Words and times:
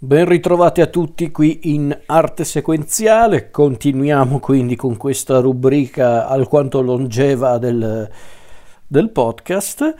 Ben 0.00 0.26
ritrovati 0.26 0.80
a 0.80 0.86
tutti 0.86 1.32
qui 1.32 1.58
in 1.74 2.02
arte 2.06 2.44
sequenziale, 2.44 3.50
continuiamo 3.50 4.38
quindi 4.38 4.76
con 4.76 4.96
questa 4.96 5.40
rubrica 5.40 6.28
alquanto 6.28 6.80
longeva 6.82 7.58
del, 7.58 8.08
del 8.86 9.10
podcast. 9.10 9.96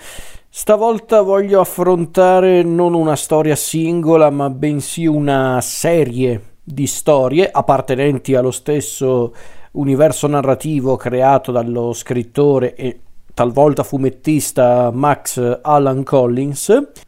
Stavolta 0.48 1.22
voglio 1.22 1.58
affrontare 1.58 2.62
non 2.62 2.94
una 2.94 3.16
storia 3.16 3.56
singola, 3.56 4.30
ma 4.30 4.50
bensì 4.50 5.04
una 5.04 5.60
serie 5.60 6.58
di 6.62 6.86
storie 6.86 7.50
appartenenti 7.50 8.36
allo 8.36 8.52
stesso 8.52 9.34
universo 9.72 10.28
narrativo 10.28 10.94
creato 10.94 11.50
dallo 11.50 11.92
scrittore 11.92 12.76
e 12.76 13.00
talvolta 13.34 13.82
fumettista 13.82 14.92
Max 14.92 15.58
Alan 15.60 16.04
Collins 16.04 17.06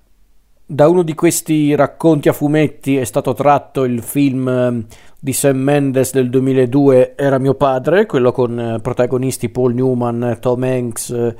da 0.72 0.86
uno 0.86 1.02
di 1.02 1.14
questi 1.14 1.74
racconti 1.74 2.28
a 2.28 2.32
fumetti 2.32 2.96
è 2.96 3.02
stato 3.02 3.34
tratto 3.34 3.82
il 3.82 4.00
film 4.02 4.46
ehm, 4.46 4.86
di 5.18 5.32
Sam 5.32 5.56
Mendes 5.56 6.12
del 6.12 6.30
2002 6.30 7.16
Era 7.16 7.38
mio 7.38 7.54
padre, 7.54 8.06
quello 8.06 8.30
con 8.30 8.56
eh, 8.56 8.78
protagonisti 8.78 9.48
Paul 9.48 9.74
Newman, 9.74 10.38
Tom 10.38 10.62
Hanks 10.62 11.10
eh, 11.10 11.34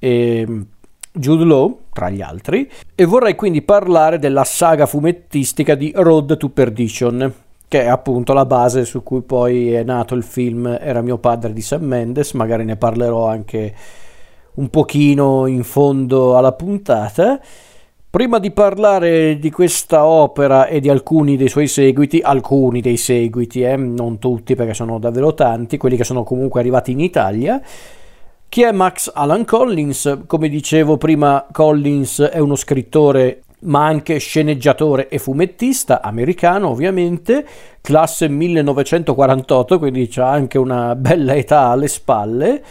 e 0.00 0.44
mm, 0.44 0.62
Jude 1.12 1.44
Law, 1.44 1.82
tra 1.92 2.10
gli 2.10 2.20
altri, 2.20 2.68
e 2.96 3.04
vorrei 3.04 3.36
quindi 3.36 3.62
parlare 3.62 4.18
della 4.18 4.42
saga 4.42 4.86
fumettistica 4.86 5.76
di 5.76 5.92
Road 5.94 6.36
to 6.36 6.48
Perdition, 6.48 7.32
che 7.68 7.82
è 7.82 7.86
appunto 7.86 8.32
la 8.32 8.44
base 8.44 8.84
su 8.84 9.04
cui 9.04 9.22
poi 9.22 9.72
è 9.72 9.84
nato 9.84 10.16
il 10.16 10.24
film 10.24 10.66
Era 10.80 11.00
mio 11.00 11.18
padre 11.18 11.52
di 11.52 11.62
Sam 11.62 11.84
Mendes, 11.84 12.32
magari 12.32 12.64
ne 12.64 12.74
parlerò 12.74 13.28
anche 13.28 13.72
un 14.54 14.68
pochino 14.68 15.46
in 15.46 15.62
fondo 15.62 16.36
alla 16.36 16.52
puntata. 16.52 17.40
Prima 18.14 18.38
di 18.38 18.52
parlare 18.52 19.40
di 19.40 19.50
questa 19.50 20.04
opera 20.04 20.68
e 20.68 20.78
di 20.78 20.88
alcuni 20.88 21.36
dei 21.36 21.48
suoi 21.48 21.66
seguiti, 21.66 22.20
alcuni 22.22 22.80
dei 22.80 22.96
seguiti, 22.96 23.62
eh, 23.62 23.74
non 23.74 24.20
tutti 24.20 24.54
perché 24.54 24.72
sono 24.72 25.00
davvero 25.00 25.34
tanti, 25.34 25.78
quelli 25.78 25.96
che 25.96 26.04
sono 26.04 26.22
comunque 26.22 26.60
arrivati 26.60 26.92
in 26.92 27.00
Italia, 27.00 27.60
chi 28.48 28.62
è 28.62 28.70
Max 28.70 29.10
Alan 29.12 29.44
Collins? 29.44 30.18
Come 30.28 30.48
dicevo 30.48 30.96
prima, 30.96 31.44
Collins 31.50 32.20
è 32.20 32.38
uno 32.38 32.54
scrittore 32.54 33.42
ma 33.62 33.84
anche 33.84 34.18
sceneggiatore 34.18 35.08
e 35.08 35.18
fumettista 35.18 36.00
americano 36.00 36.68
ovviamente, 36.68 37.44
classe 37.80 38.28
1948, 38.28 39.76
quindi 39.80 40.08
ha 40.18 40.30
anche 40.30 40.56
una 40.56 40.94
bella 40.94 41.34
età 41.34 41.62
alle 41.62 41.88
spalle 41.88 42.62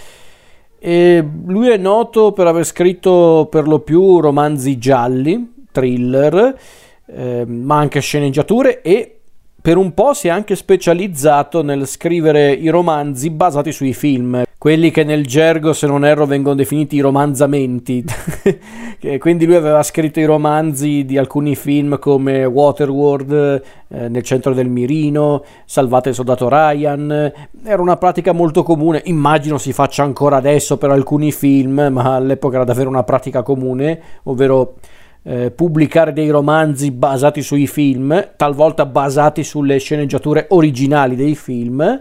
e 0.86 1.26
lui 1.46 1.70
è 1.70 1.78
noto 1.78 2.34
per 2.34 2.46
aver 2.46 2.66
scritto 2.66 3.48
per 3.50 3.70
lo 3.70 3.80
più 3.80 4.20
romanzi 4.20 4.78
gialli, 4.78 5.64
thriller, 5.72 6.60
eh, 7.06 7.46
ma 7.46 7.78
anche 7.78 8.02
sceneggiature 8.02 8.82
e 8.82 9.22
per 9.64 9.78
un 9.78 9.94
po' 9.94 10.14
si 10.14 10.28
è 10.28 10.30
anche 10.30 10.58
specializzato 10.58 11.64
nel 11.64 11.88
scrivere 11.88 12.52
i 12.52 12.68
romanzi 12.68 13.30
basati 13.30 13.72
sui 13.72 13.94
film, 13.94 14.44
quelli 14.58 14.92
che 14.92 15.06
nel 15.06 15.26
gergo, 15.26 15.72
se 15.72 15.88
non 15.88 16.04
erro, 16.04 16.26
vengono 16.26 16.56
definiti 16.56 16.98
i 16.98 17.00
romanzamenti. 17.00 18.04
Quindi 19.20 19.46
lui 19.46 19.56
aveva 19.56 19.82
scritto 19.82 20.20
i 20.20 20.26
romanzi 20.26 21.06
di 21.06 21.18
alcuni 21.18 21.56
film 21.56 21.98
come 21.98 22.44
Waterworld, 22.44 23.62
eh, 23.88 24.10
Nel 24.10 24.24
centro 24.24 24.54
del 24.54 24.68
mirino, 24.68 25.46
Salvate 25.64 26.10
il 26.10 26.16
soldato 26.16 26.50
Ryan. 26.50 27.32
Era 27.64 27.82
una 27.82 27.96
pratica 27.96 28.34
molto 28.34 28.64
comune, 28.64 29.02
immagino 29.06 29.58
si 29.58 29.72
faccia 29.72 30.04
ancora 30.04 30.36
adesso 30.36 30.78
per 30.78 30.90
alcuni 30.90 31.32
film, 31.32 31.88
ma 31.90 32.16
all'epoca 32.16 32.56
era 32.56 32.66
davvero 32.66 32.90
una 32.90 33.04
pratica 33.04 33.44
comune, 33.44 34.02
ovvero 34.24 34.74
eh, 35.24 35.52
pubblicare 35.52 36.14
dei 36.14 36.30
romanzi 36.30 36.92
basati 36.92 37.42
sui 37.42 37.68
film, 37.68 38.32
talvolta 38.36 38.86
basati 38.86 39.44
sulle 39.44 39.80
sceneggiature 39.80 40.48
originali 40.50 41.16
dei 41.16 41.36
film. 41.36 42.00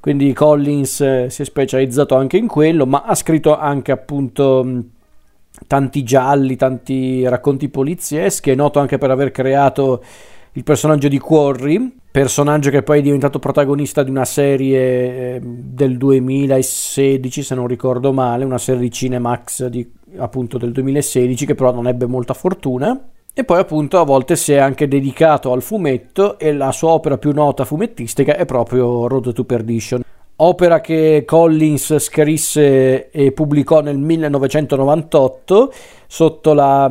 Quindi 0.00 0.32
Collins 0.32 1.00
eh, 1.00 1.26
si 1.30 1.42
è 1.42 1.44
specializzato 1.44 2.14
anche 2.14 2.36
in 2.36 2.46
quello, 2.46 2.84
ma 2.86 3.04
ha 3.04 3.14
scritto 3.14 3.56
anche 3.56 3.92
appunto 3.92 4.82
tanti 5.66 6.02
gialli, 6.02 6.56
tanti 6.56 7.26
racconti 7.26 7.68
polizieschi, 7.68 8.50
è 8.50 8.54
noto 8.54 8.80
anche 8.80 8.98
per 8.98 9.10
aver 9.10 9.30
creato 9.30 10.02
il 10.56 10.62
personaggio 10.62 11.08
di 11.08 11.18
Quarry, 11.18 11.96
personaggio 12.10 12.70
che 12.70 12.82
poi 12.82 13.00
è 13.00 13.02
diventato 13.02 13.40
protagonista 13.40 14.02
di 14.02 14.10
una 14.10 14.24
serie 14.24 15.36
ehm, 15.36 15.42
del 15.42 15.96
2016, 15.96 17.42
se 17.42 17.54
non 17.54 17.66
ricordo 17.66 18.12
male, 18.12 18.44
una 18.44 18.58
serie 18.58 18.82
di 18.82 18.90
Cinemax 18.90 19.66
di, 19.66 19.90
appunto 20.16 20.58
del 20.58 20.72
2016 20.72 21.46
che 21.46 21.54
però 21.54 21.72
non 21.72 21.86
ebbe 21.86 22.06
molta 22.06 22.34
fortuna. 22.34 23.08
E 23.36 23.44
poi 23.44 23.58
appunto 23.58 23.98
a 23.98 24.04
volte 24.04 24.36
si 24.36 24.52
è 24.52 24.58
anche 24.58 24.86
dedicato 24.86 25.52
al 25.52 25.62
fumetto 25.62 26.38
e 26.38 26.52
la 26.52 26.70
sua 26.70 26.90
opera 26.90 27.18
più 27.18 27.32
nota 27.32 27.64
fumettistica 27.64 28.36
è 28.36 28.44
proprio 28.44 29.08
Road 29.08 29.32
to 29.32 29.44
Perdition. 29.44 30.02
Opera 30.36 30.80
che 30.80 31.24
Collins 31.26 31.98
scrisse 31.98 33.10
e 33.10 33.32
pubblicò 33.32 33.80
nel 33.80 33.98
1998 33.98 35.72
sotto 36.06 36.54
la 36.54 36.90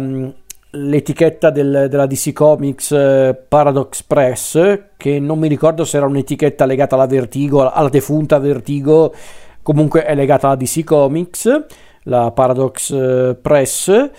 l'etichetta 0.75 1.49
del, 1.49 1.87
della 1.89 2.05
DC 2.05 2.33
Comics 2.33 2.91
eh, 2.91 3.39
Paradox 3.47 4.03
Press, 4.03 4.79
che 4.97 5.19
non 5.19 5.39
mi 5.39 5.47
ricordo 5.47 5.85
se 5.85 5.97
era 5.97 6.05
un'etichetta 6.05 6.65
legata 6.65 6.95
alla 6.95 7.05
Vertigo, 7.05 7.69
alla 7.69 7.89
defunta 7.89 8.39
Vertigo, 8.39 9.13
comunque 9.61 10.03
è 10.03 10.15
legata 10.15 10.47
alla 10.47 10.55
DC 10.55 10.83
Comics, 10.83 11.65
la 12.03 12.31
Paradox 12.31 12.91
eh, 12.91 13.37
Press. 13.41 14.11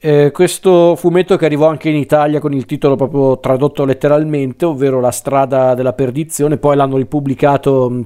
Eh, 0.00 0.30
questo 0.30 0.94
fumetto 0.94 1.36
che 1.36 1.44
arrivò 1.44 1.66
anche 1.66 1.88
in 1.88 1.96
Italia 1.96 2.38
con 2.38 2.52
il 2.52 2.66
titolo 2.66 2.94
proprio 2.94 3.40
tradotto 3.40 3.84
letteralmente, 3.84 4.64
ovvero 4.64 5.00
La 5.00 5.10
strada 5.10 5.74
della 5.74 5.92
perdizione, 5.92 6.56
poi 6.56 6.76
l'hanno 6.76 6.96
ripubblicato 6.96 8.04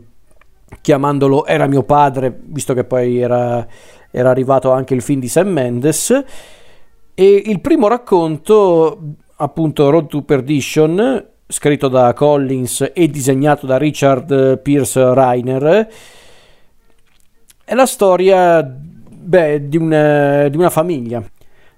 chiamandolo 0.81 1.45
Era 1.45 1.67
mio 1.67 1.83
padre, 1.83 2.35
visto 2.45 2.73
che 2.73 2.85
poi 2.85 3.19
era, 3.19 3.67
era 4.11 4.31
arrivato 4.31 4.71
anche 4.71 4.95
il 4.95 5.03
film 5.03 5.21
di 5.21 5.29
Sam 5.29 5.49
Mendes 5.49 6.25
e 7.15 7.43
il 7.45 7.61
primo 7.61 7.89
racconto, 7.89 8.99
appunto 9.37 9.91
Road 9.91 10.07
to 10.07 10.23
Perdition, 10.23 11.27
scritto 11.47 11.89
da 11.89 12.15
Collins 12.15 12.91
e 12.95 13.09
disegnato 13.09 13.67
da 13.67 13.77
Richard 13.77 14.61
Pierce 14.61 15.13
Reiner, 15.13 15.89
è 17.73 17.75
la 17.75 17.87
storia 17.87 18.63
beh, 18.63 19.67
di, 19.67 19.79
una, 19.79 20.47
di 20.49 20.59
una 20.59 20.69
famiglia 20.69 21.25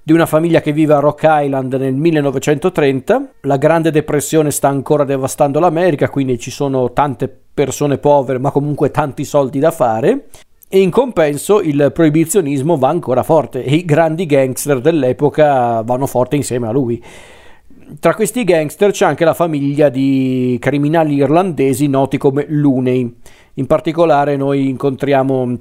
di 0.07 0.13
una 0.13 0.27
famiglia 0.27 0.61
che 0.61 0.73
vive 0.73 0.93
a 0.93 0.99
Rock 0.99 1.23
Island 1.25 1.73
nel 1.75 1.95
1930. 1.95 3.29
La 3.43 3.57
Grande 3.57 3.91
Depressione 3.91 4.51
sta 4.51 4.69
ancora 4.69 5.05
devastando 5.05 5.61
l'America, 5.61 6.11
quindi 6.11 6.39
ci 6.39 6.51
sono 6.51 6.93
tante 6.93 7.35
persone 7.55 7.97
povere, 7.97 8.39
ma 8.39 8.51
comunque 8.51 8.91
tanti 8.91 9.25
soldi 9.25 9.59
da 9.61 9.71
fare 9.71 10.27
e 10.69 10.81
in 10.81 10.91
compenso 10.91 11.63
il 11.63 11.91
proibizionismo 11.95 12.77
va 12.77 12.89
ancora 12.89 13.23
forte 13.23 13.65
e 13.65 13.77
i 13.77 13.85
grandi 13.87 14.27
gangster 14.27 14.81
dell'epoca 14.83 15.81
vanno 15.83 16.07
forte 16.07 16.37
insieme 16.37 16.67
a 16.67 16.73
lui. 16.73 17.03
Tra 17.99 18.15
questi 18.15 18.45
gangster 18.45 18.91
c'è 18.91 19.07
anche 19.07 19.25
la 19.25 19.33
famiglia 19.33 19.89
di 19.89 20.59
criminali 20.61 21.15
irlandesi 21.15 21.87
noti 21.87 22.19
come 22.19 22.45
Looney. 22.49 23.15
In 23.55 23.67
particolare 23.67 24.37
noi 24.37 24.69
incontriamo 24.69 25.57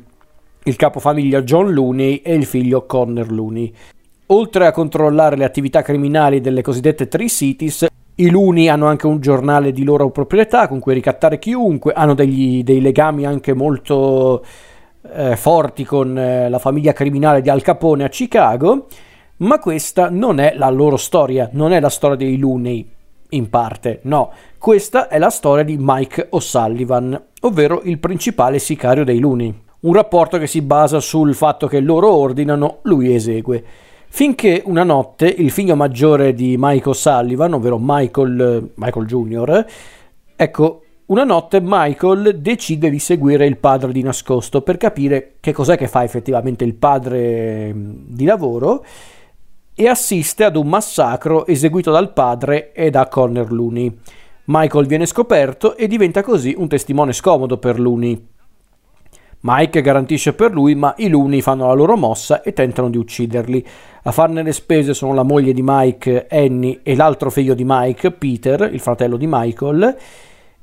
il 0.63 0.75
capofamiglia 0.75 1.41
John 1.41 1.71
Looney 1.71 2.17
e 2.17 2.33
il 2.33 2.45
figlio 2.45 2.85
Connor 2.85 3.31
Looney. 3.31 3.73
Oltre 4.27 4.65
a 4.65 4.71
controllare 4.71 5.35
le 5.35 5.45
attività 5.45 5.81
criminali 5.81 6.41
delle 6.41 6.61
cosiddette 6.61 7.07
Three 7.07 7.29
Cities, 7.29 7.87
i 8.15 8.29
Looney 8.29 8.67
hanno 8.67 8.85
anche 8.85 9.07
un 9.07 9.19
giornale 9.19 9.71
di 9.71 9.83
loro 9.83 10.09
proprietà 10.09 10.67
con 10.67 10.79
cui 10.79 10.93
ricattare 10.93 11.39
chiunque, 11.39 11.93
hanno 11.93 12.13
degli, 12.13 12.63
dei 12.63 12.79
legami 12.79 13.25
anche 13.25 13.53
molto 13.53 14.43
eh, 15.11 15.35
forti 15.35 15.83
con 15.83 16.17
eh, 16.17 16.49
la 16.49 16.59
famiglia 16.59 16.93
criminale 16.93 17.41
di 17.41 17.49
Al 17.49 17.61
Capone 17.61 18.03
a 18.03 18.09
Chicago, 18.09 18.87
ma 19.37 19.59
questa 19.59 20.09
non 20.09 20.39
è 20.39 20.53
la 20.55 20.69
loro 20.69 20.95
storia, 20.95 21.49
non 21.53 21.73
è 21.73 21.79
la 21.79 21.89
storia 21.89 22.15
dei 22.15 22.37
Looney 22.37 22.87
in 23.29 23.49
parte, 23.49 23.99
no, 24.03 24.31
questa 24.59 25.07
è 25.07 25.17
la 25.17 25.31
storia 25.31 25.63
di 25.63 25.75
Mike 25.79 26.27
O'Sullivan, 26.29 27.19
ovvero 27.41 27.81
il 27.83 27.97
principale 27.97 28.59
sicario 28.59 29.03
dei 29.03 29.19
Looney. 29.19 29.61
Un 29.83 29.93
rapporto 29.93 30.37
che 30.37 30.47
si 30.47 30.61
basa 30.61 31.01
sul 31.01 31.35
fatto 31.35 31.67
che 31.67 31.81
loro 31.81 32.09
ordinano, 32.09 32.79
lui 32.83 33.13
esegue. 33.13 33.61
Finché 34.07 34.61
una 34.65 34.83
notte 34.83 35.27
il 35.27 35.51
figlio 35.51 35.75
maggiore 35.75 36.33
di 36.33 36.55
Mike 36.57 36.87
O'Sullivan, 36.87 37.53
ovvero 37.53 37.77
Michael, 37.81 38.71
Michael 38.75 39.05
Jr., 39.05 39.65
ecco, 40.37 40.83
una 41.07 41.25
notte 41.25 41.59
Michael 41.61 42.39
decide 42.39 42.89
di 42.89 42.99
seguire 42.99 43.45
il 43.45 43.57
padre 43.57 43.91
di 43.91 44.01
nascosto 44.01 44.61
per 44.61 44.77
capire 44.77 45.33
che 45.41 45.51
cos'è 45.51 45.75
che 45.75 45.89
fa 45.89 46.05
effettivamente 46.05 46.63
il 46.63 46.75
padre 46.75 47.73
mm, 47.73 47.91
di 48.07 48.23
lavoro 48.23 48.85
e 49.75 49.87
assiste 49.87 50.45
ad 50.45 50.55
un 50.55 50.67
massacro 50.67 51.45
eseguito 51.45 51.91
dal 51.91 52.13
padre 52.13 52.71
e 52.71 52.89
da 52.89 53.09
Connor 53.09 53.51
Looney. 53.51 53.97
Michael 54.45 54.85
viene 54.85 55.05
scoperto 55.05 55.75
e 55.75 55.87
diventa 55.87 56.23
così 56.23 56.55
un 56.57 56.69
testimone 56.69 57.11
scomodo 57.11 57.57
per 57.57 57.79
Looney. 57.81 58.27
Mike 59.45 59.81
garantisce 59.81 60.33
per 60.33 60.53
lui, 60.53 60.73
ma 60.73 60.93
i 60.97 61.09
Luni 61.09 61.41
fanno 61.41 61.67
la 61.67 61.73
loro 61.73 61.97
mossa 61.97 62.41
e 62.41 62.53
tentano 62.53 62.89
di 62.89 62.97
ucciderli. 62.97 63.65
A 64.03 64.11
farne 64.11 64.41
le 64.41 64.53
spese 64.53 64.93
sono 64.93 65.13
la 65.13 65.23
moglie 65.23 65.51
di 65.51 65.61
Mike, 65.61 66.27
Annie, 66.29 66.79
e 66.81 66.95
l'altro 66.95 67.29
figlio 67.29 67.53
di 67.53 67.63
Mike, 67.65 68.11
Peter, 68.11 68.69
il 68.71 68.79
fratello 68.79 69.17
di 69.17 69.27
Michael. 69.27 69.97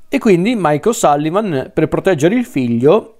E 0.09 0.17
quindi 0.17 0.55
Michael 0.57 0.95
Sullivan, 0.95 1.71
per 1.71 1.87
proteggere 1.87 2.33
il 2.33 2.43
figlio, 2.43 3.17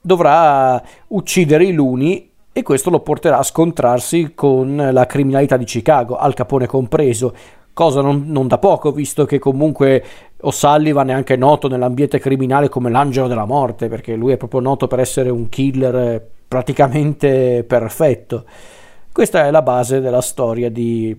dovrà 0.00 0.82
uccidere 1.08 1.64
i 1.64 1.72
Luni 1.72 2.30
e 2.50 2.62
questo 2.62 2.88
lo 2.88 3.00
porterà 3.00 3.36
a 3.36 3.42
scontrarsi 3.42 4.32
con 4.34 4.88
la 4.92 5.04
criminalità 5.04 5.58
di 5.58 5.66
Chicago, 5.66 6.16
Al 6.16 6.32
Capone 6.32 6.66
compreso, 6.66 7.34
cosa 7.74 8.00
non, 8.00 8.24
non 8.28 8.48
da 8.48 8.56
poco, 8.56 8.92
visto 8.92 9.26
che 9.26 9.38
comunque 9.38 10.02
O'Sullivan 10.46 11.10
è 11.10 11.12
anche 11.12 11.34
noto 11.36 11.66
nell'ambiente 11.66 12.20
criminale 12.20 12.68
come 12.68 12.88
l'angelo 12.88 13.26
della 13.26 13.44
morte, 13.44 13.88
perché 13.88 14.14
lui 14.14 14.32
è 14.32 14.36
proprio 14.36 14.60
noto 14.60 14.86
per 14.86 15.00
essere 15.00 15.28
un 15.28 15.48
killer 15.48 16.24
praticamente 16.46 17.64
perfetto. 17.66 18.44
Questa 19.10 19.46
è 19.46 19.50
la 19.50 19.62
base 19.62 20.00
della 20.00 20.20
storia 20.20 20.70
di 20.70 21.14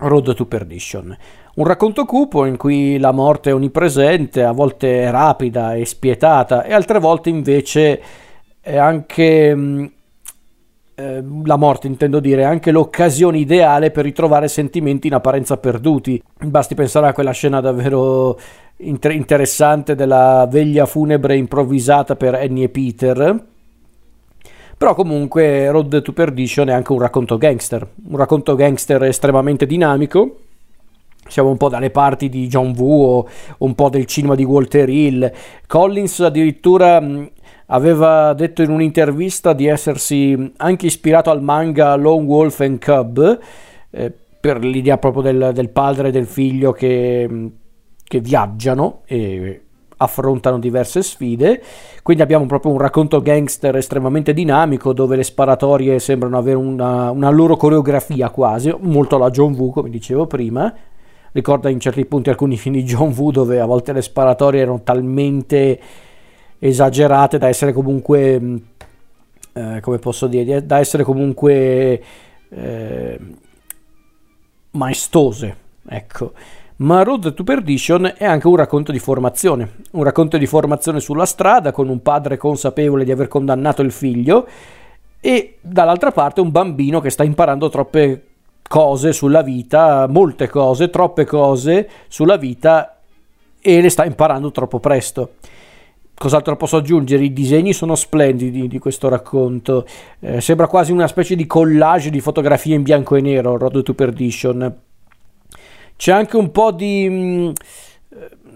Road 0.00 0.34
to 0.34 0.44
Perdition. 0.44 1.16
Un 1.54 1.64
racconto 1.64 2.04
cupo 2.04 2.44
in 2.44 2.58
cui 2.58 2.98
la 2.98 3.12
morte 3.12 3.48
è 3.48 3.54
onnipresente, 3.54 4.42
a 4.42 4.52
volte 4.52 5.04
è 5.04 5.10
rapida 5.10 5.74
e 5.74 5.86
spietata, 5.86 6.64
e 6.64 6.74
altre 6.74 6.98
volte 6.98 7.30
invece 7.30 8.02
è 8.60 8.76
anche 8.76 9.54
mm, 9.54 9.86
eh, 10.98 11.22
la 11.44 11.56
morte, 11.56 11.86
intendo 11.86 12.20
dire, 12.20 12.40
è 12.42 12.44
anche 12.44 12.70
l'occasione 12.70 13.38
ideale 13.38 13.90
per 13.90 14.04
ritrovare 14.04 14.48
sentimenti 14.48 15.06
in 15.06 15.14
apparenza 15.14 15.58
perduti. 15.58 16.20
Basti 16.42 16.74
pensare 16.74 17.06
a 17.06 17.12
quella 17.12 17.32
scena 17.32 17.60
davvero 17.60 18.38
inter- 18.78 19.12
interessante 19.12 19.94
della 19.94 20.48
veglia 20.50 20.86
funebre 20.86 21.36
improvvisata 21.36 22.16
per 22.16 22.34
Annie 22.34 22.64
e 22.64 22.68
Peter. 22.70 23.44
Però 24.78 24.94
comunque 24.94 25.70
Road 25.70 26.00
to 26.02 26.12
Perdition 26.12 26.68
è 26.68 26.72
anche 26.72 26.92
un 26.92 27.00
racconto 27.00 27.38
gangster, 27.38 27.86
un 28.08 28.16
racconto 28.16 28.54
gangster 28.54 29.04
estremamente 29.04 29.64
dinamico 29.66 30.38
siamo 31.28 31.50
un 31.50 31.56
po' 31.56 31.68
dalle 31.68 31.90
parti 31.90 32.28
di 32.28 32.46
John 32.46 32.72
Woo 32.76 33.26
un 33.58 33.74
po' 33.74 33.88
del 33.88 34.06
cinema 34.06 34.34
di 34.34 34.44
Walter 34.44 34.88
Hill. 34.88 35.32
Collins 35.66 36.20
addirittura 36.20 37.02
aveva 37.66 38.32
detto 38.34 38.62
in 38.62 38.70
un'intervista 38.70 39.52
di 39.52 39.66
essersi 39.66 40.52
anche 40.58 40.86
ispirato 40.86 41.30
al 41.30 41.42
manga 41.42 41.94
Lone 41.96 42.26
Wolf 42.26 42.60
and 42.60 42.82
Cub 42.82 43.38
eh, 43.90 44.12
per 44.38 44.64
l'idea 44.64 44.98
proprio 44.98 45.22
del, 45.22 45.50
del, 45.52 45.70
padre 45.70 46.08
e 46.08 46.12
del 46.12 46.26
figlio 46.26 46.72
che, 46.72 47.50
che 48.04 48.20
viaggiano 48.20 49.00
e 49.06 49.60
affrontano 49.98 50.58
diverse 50.58 51.02
sfide. 51.02 51.62
Quindi 52.02 52.22
abbiamo 52.22 52.46
proprio 52.46 52.70
un 52.72 52.78
racconto 52.78 53.20
gangster 53.20 53.76
estremamente 53.76 54.32
dinamico 54.32 54.92
dove 54.92 55.16
le 55.16 55.24
sparatorie 55.24 55.98
sembrano 55.98 56.38
avere 56.38 56.58
una, 56.58 57.10
una 57.10 57.30
loro 57.30 57.56
coreografia 57.56 58.30
quasi, 58.30 58.72
molto 58.78 59.16
alla 59.16 59.30
John 59.30 59.54
Woo 59.54 59.70
come 59.70 59.90
dicevo 59.90 60.26
prima 60.26 60.72
ricorda 61.32 61.68
in 61.68 61.78
certi 61.78 62.06
punti 62.06 62.30
alcuni 62.30 62.56
film 62.56 62.76
di 62.76 62.82
John 62.82 63.12
Woo 63.14 63.30
dove 63.30 63.60
a 63.60 63.66
volte 63.66 63.92
le 63.92 64.00
sparatorie 64.00 64.62
erano 64.62 64.82
talmente 64.82 65.78
esagerate 66.58 67.38
da 67.38 67.48
essere 67.48 67.72
comunque 67.72 68.40
mm, 68.40 68.56
eh, 69.52 69.80
come 69.80 69.98
posso 69.98 70.26
dire 70.26 70.64
da 70.64 70.78
essere 70.78 71.02
comunque 71.02 72.02
eh, 72.48 73.18
maestose 74.70 75.56
ecco 75.88 76.32
ma 76.78 77.02
Road 77.02 77.32
to 77.32 77.42
Perdition 77.42 78.12
è 78.18 78.26
anche 78.26 78.46
un 78.46 78.56
racconto 78.56 78.92
di 78.92 78.98
formazione, 78.98 79.76
un 79.92 80.02
racconto 80.02 80.36
di 80.36 80.46
formazione 80.46 81.00
sulla 81.00 81.24
strada 81.24 81.72
con 81.72 81.88
un 81.88 82.02
padre 82.02 82.36
consapevole 82.36 83.04
di 83.04 83.10
aver 83.10 83.28
condannato 83.28 83.80
il 83.80 83.90
figlio 83.90 84.46
e 85.18 85.56
dall'altra 85.62 86.12
parte 86.12 86.42
un 86.42 86.50
bambino 86.50 87.00
che 87.00 87.08
sta 87.08 87.24
imparando 87.24 87.70
troppe 87.70 88.24
cose 88.68 89.14
sulla 89.14 89.40
vita, 89.40 90.06
molte 90.06 90.48
cose, 90.48 90.90
troppe 90.90 91.24
cose 91.24 91.88
sulla 92.08 92.36
vita 92.36 92.98
e 93.58 93.80
le 93.80 93.88
sta 93.88 94.04
imparando 94.04 94.50
troppo 94.50 94.78
presto. 94.78 95.30
Cos'altro 96.18 96.56
posso 96.56 96.78
aggiungere? 96.78 97.24
I 97.24 97.32
disegni 97.32 97.74
sono 97.74 97.94
splendidi 97.94 98.68
di 98.68 98.78
questo 98.78 99.08
racconto. 99.08 99.86
Eh, 100.20 100.40
sembra 100.40 100.66
quasi 100.66 100.90
una 100.90 101.06
specie 101.08 101.36
di 101.36 101.46
collage 101.46 102.08
di 102.08 102.20
fotografie 102.20 102.74
in 102.74 102.82
bianco 102.82 103.16
e 103.16 103.20
nero, 103.20 103.58
Road 103.58 103.82
to 103.82 103.92
Perdition. 103.92 104.76
C'è 105.94 106.12
anche 106.12 106.36
un 106.36 106.50
po' 106.50 106.72
di... 106.72 107.06
Mm, 107.08 107.50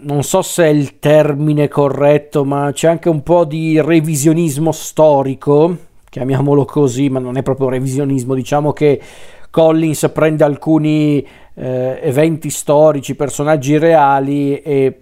non 0.03 0.23
so 0.23 0.41
se 0.41 0.63
è 0.63 0.69
il 0.69 0.97
termine 0.97 1.67
corretto, 1.67 2.43
ma 2.43 2.71
c'è 2.73 2.87
anche 2.87 3.09
un 3.09 3.21
po' 3.21 3.45
di 3.45 3.79
revisionismo 3.79 4.71
storico, 4.71 5.77
chiamiamolo 6.09 6.65
così, 6.65 7.09
ma 7.09 7.19
non 7.19 7.37
è 7.37 7.43
proprio 7.43 7.69
revisionismo, 7.69 8.33
diciamo 8.33 8.73
che 8.73 8.99
Collins 9.51 10.09
prende 10.13 10.43
alcuni 10.43 11.25
eh, 11.53 11.99
eventi 12.01 12.49
storici, 12.49 13.15
personaggi 13.15 13.77
reali 13.77 14.59
e 14.61 15.00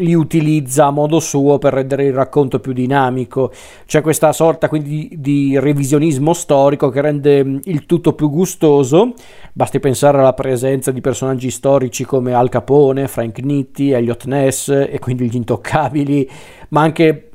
li 0.00 0.14
utilizza 0.14 0.86
a 0.86 0.90
modo 0.90 1.20
suo 1.20 1.58
per 1.58 1.72
rendere 1.72 2.04
il 2.04 2.12
racconto 2.12 2.60
più 2.60 2.72
dinamico. 2.72 3.52
C'è 3.86 4.00
questa 4.00 4.32
sorta 4.32 4.68
quindi 4.68 5.10
di, 5.16 5.58
revisionismo 5.58 6.32
storico 6.32 6.88
che 6.88 7.00
rende 7.00 7.44
mm, 7.44 7.58
il 7.64 7.86
tutto 7.86 8.12
più 8.12 8.30
gustoso. 8.30 9.14
Basti 9.52 9.80
pensare 9.80 10.18
alla 10.18 10.34
presenza 10.34 10.90
di 10.90 11.00
personaggi 11.00 11.50
storici 11.50 12.04
come 12.04 12.34
Al 12.34 12.48
Capone, 12.48 13.08
Frank 13.08 13.38
Nitti, 13.38 13.90
Elliot 13.90 14.24
Ness 14.26 14.68
e 14.68 14.98
quindi 14.98 15.30
gli 15.30 15.36
intoccabili, 15.36 16.28
ma 16.68 16.82
anche 16.82 17.30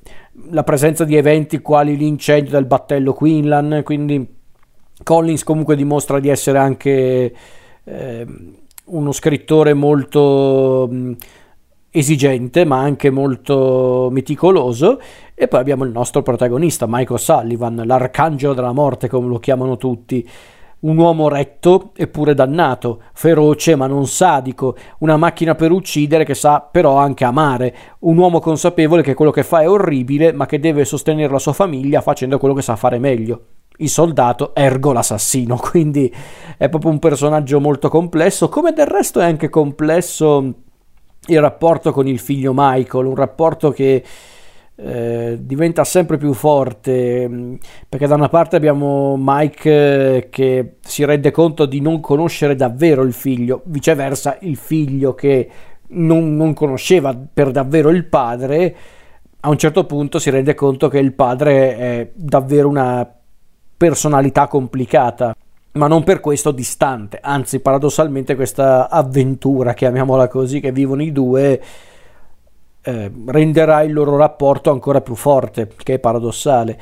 la 0.50 0.63
presenza 0.63 1.06
di 1.06 1.15
eventi 1.15 1.59
quali 1.59 1.95
l'incendio 1.95 2.51
del 2.51 2.65
battello 2.65 3.13
Quinlan, 3.13 3.81
quindi 3.83 4.33
Collins 5.03 5.44
comunque 5.44 5.75
dimostra 5.75 6.19
di 6.19 6.29
essere 6.29 6.57
anche 6.57 7.35
eh, 7.83 8.27
uno 8.85 9.12
scrittore 9.12 9.73
molto 9.73 10.88
mh, 10.89 11.15
esigente 11.95 12.65
ma 12.65 12.80
anche 12.80 13.09
molto 13.09 14.09
meticoloso. 14.12 15.00
E 15.33 15.47
poi 15.47 15.59
abbiamo 15.59 15.83
il 15.83 15.92
nostro 15.92 16.21
protagonista 16.21 16.86
Michael 16.88 17.19
Sullivan, 17.19 17.81
l'arcangelo 17.86 18.53
della 18.53 18.74
morte 18.74 19.07
come 19.07 19.27
lo 19.27 19.39
chiamano 19.39 19.77
tutti. 19.77 20.27
Un 20.77 20.97
uomo 20.97 21.30
retto 21.30 21.92
eppure 21.95 22.36
dannato, 22.36 23.01
feroce 23.13 23.75
ma 23.75 23.88
non 23.88 24.06
sadico, 24.06 24.75
una 25.00 25.18
macchina 25.18 25.56
per 25.56 25.71
uccidere 25.71 26.25
che 26.25 26.36
sa 26.36 26.59
però 26.59 26.97
anche 26.97 27.24
amare, 27.24 27.75
un 28.00 28.18
uomo 28.18 28.39
consapevole 28.39 29.01
che 29.01 29.15
quello 29.15 29.31
che 29.31 29.44
fa 29.44 29.62
è 29.62 29.69
orribile 29.69 30.31
ma 30.31 30.45
che 30.45 30.59
deve 30.59 30.86
sostenere 30.86 31.31
la 31.31 31.39
sua 31.39 31.53
famiglia 31.53 32.01
facendo 32.01 32.38
quello 32.38 32.53
che 32.53 32.62
sa 32.62 32.75
fare 32.75 33.00
meglio. 33.00 33.45
Il 33.77 33.89
soldato 33.89 34.53
ergo 34.53 34.94
l'assassino, 34.94 35.57
quindi 35.71 36.13
è 36.57 36.69
proprio 36.69 36.91
un 36.91 37.00
personaggio 37.00 37.59
molto 37.59 37.89
complesso, 37.89 38.48
come 38.48 38.71
del 38.71 38.86
resto 38.86 39.19
è 39.19 39.25
anche 39.25 39.50
complesso 39.50 40.64
il 41.27 41.41
rapporto 41.41 41.91
con 41.91 42.08
il 42.08 42.20
figlio 42.20 42.51
Michael, 42.55 43.05
un 43.05 43.15
rapporto 43.15 43.72
che 43.72 44.03
eh, 44.77 45.38
diventa 45.39 45.84
sempre 45.86 46.17
più 46.17 46.34
forte 46.34 47.58
perché 47.88 48.08
da 48.08 48.15
una 48.15 48.27
parte 48.27 48.58
abbiamo 48.58 49.15
Mike 49.17 49.70
eh, 50.15 50.29
che 50.29 50.75
si 50.82 51.05
rende 51.05 51.32
conto 51.32 51.65
di 51.65 51.79
non 51.79 52.01
conoscere 52.01 52.55
davvero 52.55 53.03
il 53.03 53.13
figlio, 53.13 53.62
viceversa 53.65 54.38
il 54.41 54.58
figlio 54.58 55.13
che 55.13 55.50
non, 55.88 56.36
non 56.36 56.53
conosceva 56.53 57.15
per 57.15 57.51
davvero 57.51 57.89
il 57.89 58.05
padre 58.05 58.75
a 59.46 59.50
un 59.50 59.58
certo 59.58 59.86
punto 59.86 60.17
si 60.17 60.32
rende 60.32 60.55
conto 60.55 60.88
che 60.88 60.98
il 60.98 61.13
padre 61.13 61.77
è 61.77 62.12
davvero 62.15 62.67
una 62.67 63.08
personalità 63.77 64.48
complicata, 64.48 65.36
ma 65.75 65.88
non 65.88 66.03
per 66.03 66.20
questo 66.22 66.51
distante, 66.51 67.20
anzi 67.22 67.60
paradossalmente 67.60 68.36
questa 68.36 68.89
avventura, 68.89 69.74
chiamiamola 69.74 70.27
così, 70.27 70.60
che 70.60 70.72
vivono 70.72 71.03
i 71.03 71.12
due, 71.12 71.62
eh, 72.82 73.12
renderà 73.25 73.82
il 73.82 73.91
loro 73.91 74.15
rapporto 74.15 74.72
ancora 74.72 75.01
più 75.01 75.15
forte, 75.15 75.70
che 75.75 75.96
è 75.96 76.00
paradossale. 76.00 76.79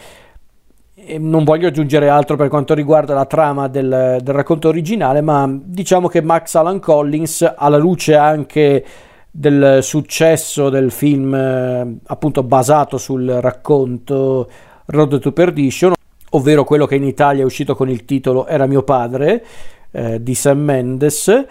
E 0.94 1.18
non 1.18 1.44
voglio 1.44 1.68
aggiungere 1.68 2.08
altro 2.08 2.36
per 2.36 2.50
quanto 2.50 2.76
riguarda 2.76 3.16
la 3.16 3.26
trama 3.26 3.68
del, 3.68 4.20
del 4.22 4.34
racconto 4.34 4.68
originale, 4.68 5.22
ma 5.22 5.50
diciamo 5.52 6.08
che 6.08 6.22
Max 6.22 6.54
Alan 6.54 6.80
Collins, 6.80 7.52
alla 7.58 7.78
luce 7.78 8.16
anche 8.16 8.86
del 9.32 9.80
successo 9.82 10.70
del 10.70 10.92
film 10.92 11.34
eh, 11.34 11.98
appunto 12.06 12.44
basato 12.44 13.00
sul 13.00 13.28
racconto 13.28 14.48
Road 14.86 15.18
to 15.18 15.32
Perdition 15.32 15.94
ovvero 16.34 16.64
quello 16.64 16.86
che 16.86 16.96
in 16.96 17.04
Italia 17.04 17.42
è 17.42 17.46
uscito 17.46 17.76
con 17.76 17.90
il 17.90 18.06
titolo 18.06 18.46
Era 18.46 18.66
mio 18.66 18.84
padre 18.84 19.44
eh, 19.92 20.22
di 20.22 20.36
Sam 20.36 20.60
Mendes. 20.60 21.46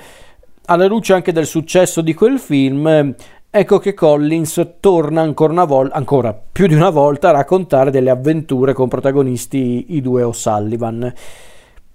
Alla 0.66 0.86
luce 0.86 1.12
anche 1.12 1.32
del 1.32 1.46
successo 1.46 2.00
di 2.00 2.14
quel 2.14 2.38
film, 2.38 3.14
ecco 3.50 3.78
che 3.78 3.94
Collins 3.94 4.74
torna 4.80 5.20
ancora, 5.22 5.52
una 5.52 5.64
vol- 5.64 5.90
ancora 5.92 6.32
più 6.32 6.66
di 6.66 6.74
una 6.74 6.90
volta 6.90 7.28
a 7.28 7.32
raccontare 7.32 7.90
delle 7.90 8.10
avventure 8.10 8.72
con 8.72 8.88
protagonisti 8.88 9.86
i 9.88 10.00
due 10.00 10.22
O'Sullivan. 10.22 11.12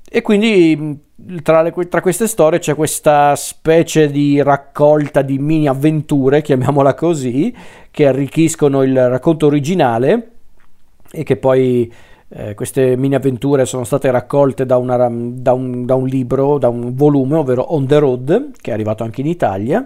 E 0.10 0.22
quindi 0.22 1.06
tra, 1.44 1.62
le, 1.62 1.74
tra, 1.90 2.00
queste 2.00 2.28
storie 2.28 2.60
c'è 2.60 2.76
questa 2.76 3.36
specie 3.36 4.10
di 4.10 4.42
raccolta 4.42 5.22
di 5.22 5.38
mini 5.38 5.68
avventure, 5.68 6.42
chiamiamola 6.42 6.94
così, 6.94 7.54
che 7.92 8.08
arricchiscono 8.08 8.84
il 8.84 9.10
racconto 9.10 9.48
originale 9.48 10.32
e 11.12 11.24
che 11.24 11.36
poi 11.36 11.92
eh, 12.30 12.54
queste 12.56 12.98
mini 12.98 13.16
avventure 13.16 13.66
sono 13.66 13.84
state 13.84 14.12
raccolte 14.12 14.66
da, 14.66 14.78
una, 14.78 14.98
da, 14.98 15.54
un, 15.54 15.86
da, 15.86 15.96
un, 15.96 16.06
libro, 16.06 16.58
da 16.58 16.68
un 16.68 16.94
volume, 16.94 17.38
ovvero 17.38 17.74
On 17.74 17.88
the 17.88 18.00
Road, 18.00 18.52
che 18.60 18.72
è 18.72 18.74
arrivato 18.74 19.04
anche 19.04 19.22
in 19.22 19.28
Italia, 19.28 19.86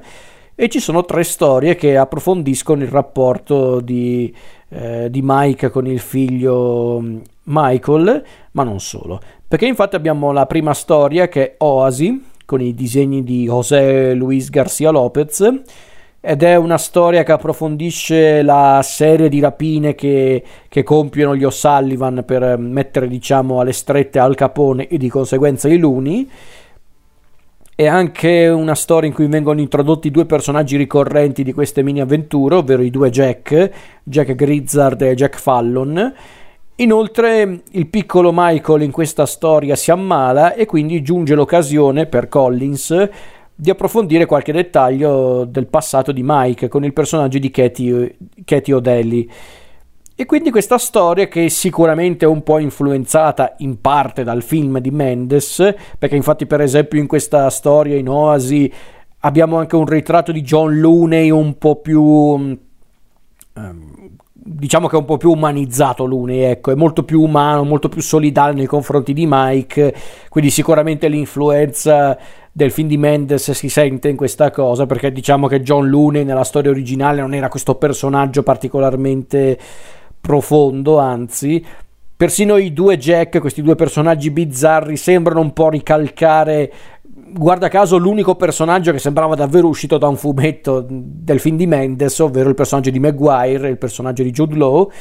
e 0.56 0.70
ci 0.70 0.80
sono 0.80 1.06
tre 1.06 1.24
storie 1.24 1.76
che 1.76 1.98
approfondiscono 1.98 2.82
il 2.82 2.90
rapporto 2.90 3.80
di, 3.80 4.34
eh, 4.70 5.10
di 5.10 5.22
Mike 5.24 5.70
con 5.70 5.86
il 5.86 6.00
figlio 6.00 7.00
mm, 7.00 7.18
Michael, 7.44 8.24
ma 8.52 8.64
non 8.64 8.80
solo. 8.80 9.20
Perché 9.48 9.66
infatti 9.66 9.96
abbiamo 9.96 10.32
la 10.32 10.46
prima 10.46 10.74
storia 10.74 11.28
che 11.28 11.44
è 11.44 11.56
Oasi, 11.60 12.30
con 12.46 12.60
i 12.60 12.74
disegni 12.74 13.24
di 13.24 13.46
José 13.46 14.14
Luis 14.14 14.50
García 14.50 14.90
López, 14.90 15.62
ed 16.24 16.44
è 16.44 16.56
una 16.56 16.78
storia 16.78 17.24
che 17.24 17.32
approfondisce 17.32 18.44
la 18.44 18.80
serie 18.84 19.28
di 19.28 19.40
rapine 19.40 19.96
che, 19.96 20.44
che 20.70 20.84
compiono 20.84 21.36
gli 21.36 21.44
O'Sullivan 21.44 22.24
per 22.24 22.60
mettere 22.60 23.08
diciamo 23.08 23.60
alle 23.60 23.74
strette 23.74 24.20
Al 24.20 24.36
Capone 24.36 24.88
e 24.88 24.98
di 25.00 25.10
conseguenza 25.10 25.68
i 25.68 25.78
Luni 25.78 26.30
è 27.74 27.88
anche 27.88 28.48
una 28.48 28.76
storia 28.76 29.10
in 29.10 29.16
cui 29.16 29.26
vengono 29.26 29.60
introdotti 29.60 30.12
due 30.12 30.28
personaggi 30.28 30.78
ricorrenti 30.78 31.44
di 31.44 31.52
queste 31.52 31.82
mini 31.82 32.00
avventure, 32.00 32.56
ovvero 32.56 32.84
i 32.84 32.92
due 32.92 33.10
Jack, 33.10 33.72
Jack 34.04 34.36
Grizzard 34.36 35.02
e 35.02 35.16
Jack 35.16 35.40
Fallon. 35.40 36.14
Inoltre 36.76 37.62
il 37.72 37.88
piccolo 37.88 38.32
Michael 38.32 38.84
in 38.84 38.92
questa 38.92 39.26
storia 39.26 39.76
si 39.76 39.90
ammala 39.90 40.54
e 40.54 40.68
quindi 40.68 41.02
giunge 41.02 41.34
l'occasione 41.34 42.06
per 42.06 42.28
Collins 42.28 43.10
di 43.62 43.70
approfondire 43.70 44.26
qualche 44.26 44.52
dettaglio 44.52 45.46
del 45.46 45.68
passato 45.68 46.12
di 46.12 46.24
Mike 46.26 46.68
con 46.68 46.84
il 46.84 46.94
personaggio 46.94 47.38
di 47.38 47.52
Katie, 47.52 48.18
Katie 48.44 48.74
O'Delly. 48.74 49.30
E 50.16 50.26
quindi 50.26 50.50
questa 50.50 50.80
storia 50.80 51.28
che 51.28 51.48
sicuramente 51.50 52.26
è 52.26 52.28
un 52.28 52.42
po' 52.42 52.58
influenzata 52.58 53.54
in 53.60 53.80
parte 53.80 54.24
dal 54.24 54.42
film 54.42 54.80
di 54.80 54.90
Mendes, 54.90 55.76
perché 56.00 56.16
infatti 56.16 56.48
per 56.48 56.62
esempio 56.62 57.00
in 57.00 57.06
questa 57.06 57.52
storia 57.52 57.98
in 57.98 58.10
Oasi 58.10 58.74
abbiamo 59.20 59.60
anche 59.60 59.76
un 59.76 59.86
ritratto 59.86 60.32
di 60.32 60.42
John 60.42 60.80
Looney 60.80 61.30
un 61.30 61.56
po' 61.60 61.76
più... 61.76 62.02
Um, 62.02 62.58
diciamo 64.44 64.88
che 64.88 64.96
è 64.96 65.00
un 65.00 65.06
po' 65.06 65.18
più 65.18 65.32
umanizzato 65.32 66.06
Looney, 66.06 66.40
ecco, 66.40 66.72
è 66.72 66.76
molto 66.76 67.04
più 67.04 67.22
umano, 67.22 67.64
molto 67.64 67.90
più 67.90 68.02
solidale 68.02 68.54
nei 68.54 68.66
confronti 68.66 69.14
di 69.14 69.26
Mike, 69.28 69.94
quindi 70.30 70.50
sicuramente 70.50 71.08
l'influenza 71.08 72.18
del 72.52 72.72
film 72.72 72.88
di 72.88 72.98
Mendes 72.98 73.52
si 73.52 73.70
sente 73.70 74.10
in 74.10 74.16
questa 74.18 74.50
cosa 74.52 74.86
perché 74.86 75.12
diciamo 75.12 75.48
che 75.48 75.62
John 75.62 75.88
Looney 75.88 76.24
nella 76.24 76.44
storia 76.44 76.72
originale 76.72 77.22
non 77.22 77.34
era 77.34 77.50
questo 77.50 77.76
personaggio 77.76 78.44
particolarmente 78.44 79.58
profondo, 80.20 80.98
anzi. 80.98 81.64
Persino 82.16 82.58
i 82.58 82.74
due 82.74 82.98
Jack, 82.98 83.40
questi 83.40 83.64
due 83.64 83.76
personaggi 83.76 84.30
bizzarri, 84.30 84.96
sembrano 84.96 85.40
un 85.40 85.54
po' 85.54 85.70
ricalcare 85.70 86.72
guarda 87.34 87.68
caso 87.68 87.98
l'unico 87.98 88.36
personaggio 88.36 88.92
che 88.92 89.00
sembrava 89.00 89.36
davvero 89.36 89.68
uscito 89.68 89.98
da 89.98 90.08
un 90.08 90.18
fumetto 90.18 90.86
del 90.88 91.40
film 91.40 91.58
di 91.58 91.68
Mendes, 91.68 92.20
ovvero 92.20 92.50
il 92.50 92.56
personaggio 92.56 92.90
di 92.90 93.00
Maguire, 93.00 93.70
il 93.70 93.78
personaggio 93.78 94.24
di 94.24 94.32
Jude 94.32 94.56
Law. 94.56 94.92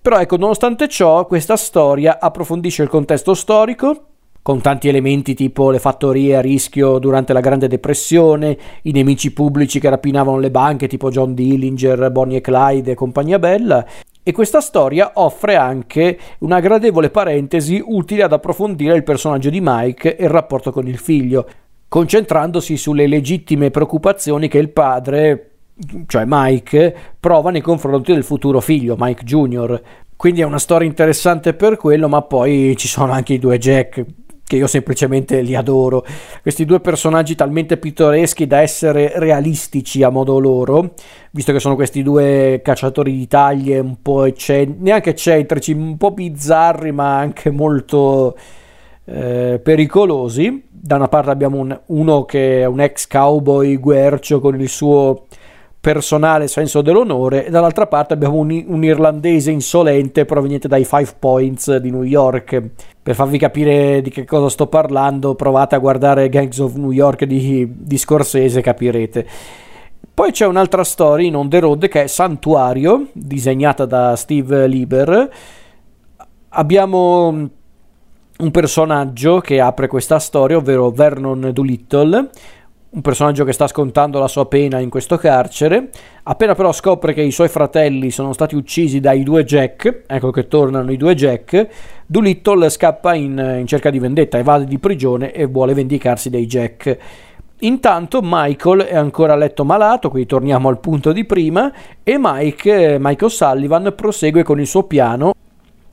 Però 0.00 0.18
ecco, 0.18 0.36
nonostante 0.36 0.88
ciò, 0.88 1.26
questa 1.26 1.56
storia 1.56 2.18
approfondisce 2.20 2.82
il 2.82 2.88
contesto 2.88 3.32
storico, 3.32 4.06
con 4.42 4.60
tanti 4.60 4.88
elementi 4.88 5.32
tipo 5.32 5.70
le 5.70 5.78
fattorie 5.78 6.36
a 6.36 6.42
rischio 6.42 6.98
durante 6.98 7.32
la 7.32 7.40
Grande 7.40 7.66
Depressione, 7.66 8.58
i 8.82 8.92
nemici 8.92 9.32
pubblici 9.32 9.80
che 9.80 9.88
rapinavano 9.88 10.38
le 10.38 10.50
banche 10.50 10.86
tipo 10.86 11.08
John 11.08 11.32
Dillinger, 11.32 12.10
Bonnie 12.10 12.36
e 12.36 12.40
Clyde 12.42 12.90
e 12.90 12.94
compagnia 12.94 13.38
bella. 13.38 13.86
E 14.26 14.32
questa 14.32 14.62
storia 14.62 15.12
offre 15.16 15.54
anche 15.54 16.18
una 16.38 16.58
gradevole 16.58 17.10
parentesi 17.10 17.82
utile 17.84 18.22
ad 18.22 18.32
approfondire 18.32 18.96
il 18.96 19.02
personaggio 19.02 19.50
di 19.50 19.60
Mike 19.62 20.16
e 20.16 20.24
il 20.24 20.30
rapporto 20.30 20.72
con 20.72 20.88
il 20.88 20.96
figlio, 20.96 21.46
concentrandosi 21.88 22.78
sulle 22.78 23.06
legittime 23.06 23.70
preoccupazioni 23.70 24.48
che 24.48 24.56
il 24.56 24.70
padre, 24.70 25.50
cioè 26.06 26.24
Mike, 26.26 26.96
prova 27.20 27.50
nei 27.50 27.60
confronti 27.60 28.14
del 28.14 28.24
futuro 28.24 28.60
figlio, 28.60 28.96
Mike 28.98 29.24
Jr. 29.24 29.82
Quindi 30.16 30.40
è 30.40 30.44
una 30.44 30.58
storia 30.58 30.88
interessante 30.88 31.52
per 31.52 31.76
quello, 31.76 32.08
ma 32.08 32.22
poi 32.22 32.74
ci 32.78 32.88
sono 32.88 33.12
anche 33.12 33.34
i 33.34 33.38
due 33.38 33.58
Jack 33.58 34.06
che 34.46 34.56
io 34.56 34.66
semplicemente 34.66 35.40
li 35.40 35.54
adoro. 35.54 36.04
Questi 36.42 36.64
due 36.64 36.80
personaggi 36.80 37.34
talmente 37.34 37.76
pittoreschi 37.76 38.46
da 38.46 38.60
essere 38.60 39.12
realistici 39.16 40.02
a 40.02 40.10
modo 40.10 40.38
loro, 40.38 40.94
visto 41.30 41.52
che 41.52 41.60
sono 41.60 41.74
questi 41.74 42.02
due 42.02 42.60
cacciatori 42.62 43.12
di 43.12 43.26
taglie 43.26 43.78
un 43.78 44.00
po' 44.02 44.24
eccen- 44.24 44.76
neanche 44.80 45.10
eccentrici, 45.10 45.72
un 45.72 45.96
po' 45.96 46.10
bizzarri, 46.10 46.92
ma 46.92 47.18
anche 47.18 47.50
molto 47.50 48.36
eh, 49.06 49.60
pericolosi. 49.62 50.64
Da 50.68 50.96
una 50.96 51.08
parte 51.08 51.30
abbiamo 51.30 51.58
un, 51.58 51.80
uno 51.86 52.24
che 52.24 52.60
è 52.60 52.64
un 52.66 52.80
ex 52.80 53.06
cowboy 53.06 53.76
guercio 53.78 54.38
con 54.40 54.60
il 54.60 54.68
suo 54.68 55.24
personale 55.84 56.48
senso 56.48 56.80
dell'onore 56.80 57.44
e 57.44 57.50
dall'altra 57.50 57.86
parte 57.86 58.14
abbiamo 58.14 58.36
un, 58.36 58.64
un, 58.68 58.82
irlandese 58.82 59.50
insolente 59.50 60.24
proveniente 60.24 60.66
dai 60.66 60.82
Five 60.86 61.16
Points 61.18 61.76
di 61.76 61.90
New 61.90 62.04
York. 62.04 62.70
Per 63.02 63.14
farvi 63.14 63.36
capire 63.36 64.00
di 64.00 64.08
che 64.08 64.24
cosa 64.24 64.48
sto 64.48 64.66
parlando 64.66 65.34
provate 65.34 65.74
a 65.74 65.78
guardare 65.78 66.30
Gangs 66.30 66.58
of 66.58 66.76
New 66.76 66.90
York 66.90 67.24
di, 67.24 67.70
di 67.70 67.98
Scorsese 67.98 68.62
capirete. 68.62 69.26
Poi 70.14 70.32
c'è 70.32 70.46
un'altra 70.46 70.84
storia 70.84 71.26
in 71.26 71.36
On 71.36 71.50
the 71.50 71.58
Road 71.58 71.86
che 71.88 72.04
è 72.04 72.06
Santuario, 72.06 73.08
disegnata 73.12 73.84
da 73.84 74.16
Steve 74.16 74.66
Lieber. 74.66 75.30
Abbiamo 76.48 77.28
un 77.28 78.50
personaggio 78.50 79.40
che 79.40 79.60
apre 79.60 79.86
questa 79.86 80.18
storia, 80.18 80.56
ovvero 80.56 80.88
Vernon 80.88 81.50
Doolittle, 81.52 82.30
un 82.94 83.00
personaggio 83.00 83.44
che 83.44 83.52
sta 83.52 83.66
scontando 83.66 84.20
la 84.20 84.28
sua 84.28 84.46
pena 84.46 84.78
in 84.78 84.88
questo 84.88 85.16
carcere. 85.16 85.90
Appena 86.22 86.54
però 86.54 86.72
scopre 86.72 87.12
che 87.12 87.22
i 87.22 87.32
suoi 87.32 87.48
fratelli 87.48 88.10
sono 88.10 88.32
stati 88.32 88.54
uccisi 88.54 89.00
dai 89.00 89.24
due 89.24 89.44
Jack, 89.44 90.04
ecco 90.06 90.30
che 90.30 90.46
tornano 90.46 90.92
i 90.92 90.96
due 90.96 91.14
Jack, 91.14 91.68
Doolittle 92.06 92.70
scappa 92.70 93.14
in, 93.14 93.56
in 93.58 93.66
cerca 93.66 93.90
di 93.90 93.98
vendetta, 93.98 94.38
evade 94.38 94.64
di 94.64 94.78
prigione 94.78 95.32
e 95.32 95.46
vuole 95.46 95.74
vendicarsi 95.74 96.30
dei 96.30 96.46
Jack. 96.46 96.98
Intanto 97.60 98.20
Michael 98.22 98.82
è 98.82 98.94
ancora 98.94 99.32
a 99.32 99.36
letto 99.36 99.64
malato, 99.64 100.08
qui 100.08 100.24
torniamo 100.24 100.68
al 100.68 100.78
punto 100.78 101.12
di 101.12 101.24
prima, 101.24 101.72
e 102.02 102.16
Mike, 102.18 102.98
Michael 103.00 103.30
Sullivan 103.30 103.92
prosegue 103.96 104.44
con 104.44 104.60
il 104.60 104.66
suo 104.66 104.84
piano, 104.84 105.32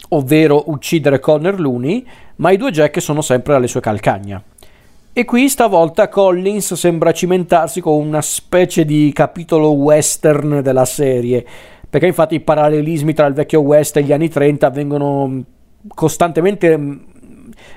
ovvero 0.10 0.64
uccidere 0.68 1.20
Connor 1.20 1.60
Looney, 1.60 2.06
ma 2.38 2.52
i 2.52 2.58
due 2.58 2.72
Jack 2.72 3.02
sono 3.02 3.22
sempre 3.22 3.56
alle 3.56 3.68
sue 3.68 3.80
calcagna. 3.80 4.44
E 5.14 5.26
qui 5.26 5.50
stavolta 5.50 6.08
Collins 6.08 6.74
sembra 6.76 7.12
cimentarsi 7.12 7.82
con 7.82 7.96
una 7.96 8.22
specie 8.22 8.86
di 8.86 9.12
capitolo 9.14 9.72
western 9.72 10.62
della 10.62 10.86
serie, 10.86 11.46
perché 11.90 12.08
infatti 12.08 12.36
i 12.36 12.40
parallelismi 12.40 13.14
tra 13.14 13.26
il 13.26 13.34
vecchio 13.34 13.60
West 13.60 13.98
e 13.98 14.04
gli 14.04 14.14
anni 14.14 14.30
30 14.30 14.70
vengono 14.70 15.44
costantemente 15.94 16.78
mm, 16.78 17.00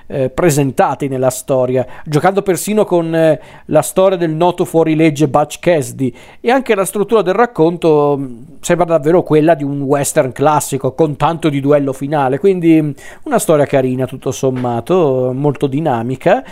eh, 0.07 0.31
presentati 0.31 1.09
nella 1.09 1.31
storia, 1.31 1.85
giocando 2.05 2.43
persino 2.43 2.85
con 2.85 3.13
eh, 3.13 3.41
la 3.65 3.83
storia 3.83 4.17
del 4.17 4.31
noto 4.31 4.65
fuorilegge 4.65 5.27
Butch 5.27 5.59
Cassidy. 5.59 6.15
E 6.41 6.53
anche 6.53 6.77
la 6.77 6.85
struttura 6.85 7.23
del 7.23 7.35
racconto 7.35 8.17
mm, 8.17 8.43
sembra 8.61 8.87
davvero 8.87 9.25
quella 9.25 9.55
di 9.55 9.65
un 9.65 9.81
western 9.81 10.31
classico 10.31 10.93
con 10.93 11.17
tanto 11.17 11.49
di 11.49 11.59
duello 11.59 11.93
finale, 11.93 12.39
quindi 12.39 12.81
mm, 12.81 12.91
una 13.25 13.41
storia 13.41 13.67
carina 13.67 14.07
tutto 14.07 14.31
sommato, 14.31 15.33
molto 15.35 15.67
dinamica 15.67 16.45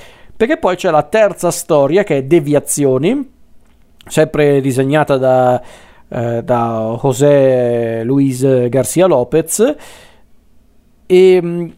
perché 0.43 0.57
poi 0.59 0.75
c'è 0.75 0.91
la 0.91 1.05
terza 1.05 1.53
storia 1.53 2.03
che 2.03 2.17
è 2.17 2.25
Deviazioni, 2.25 3.31
sempre 4.09 4.61
disegnata 4.61 5.17
da, 5.17 5.63
eh, 6.09 6.43
da 6.43 6.99
José 7.01 8.03
Luis 8.03 8.67
García 8.69 9.07
López. 9.07 9.77
E 11.07 11.41
mm, 11.41 11.69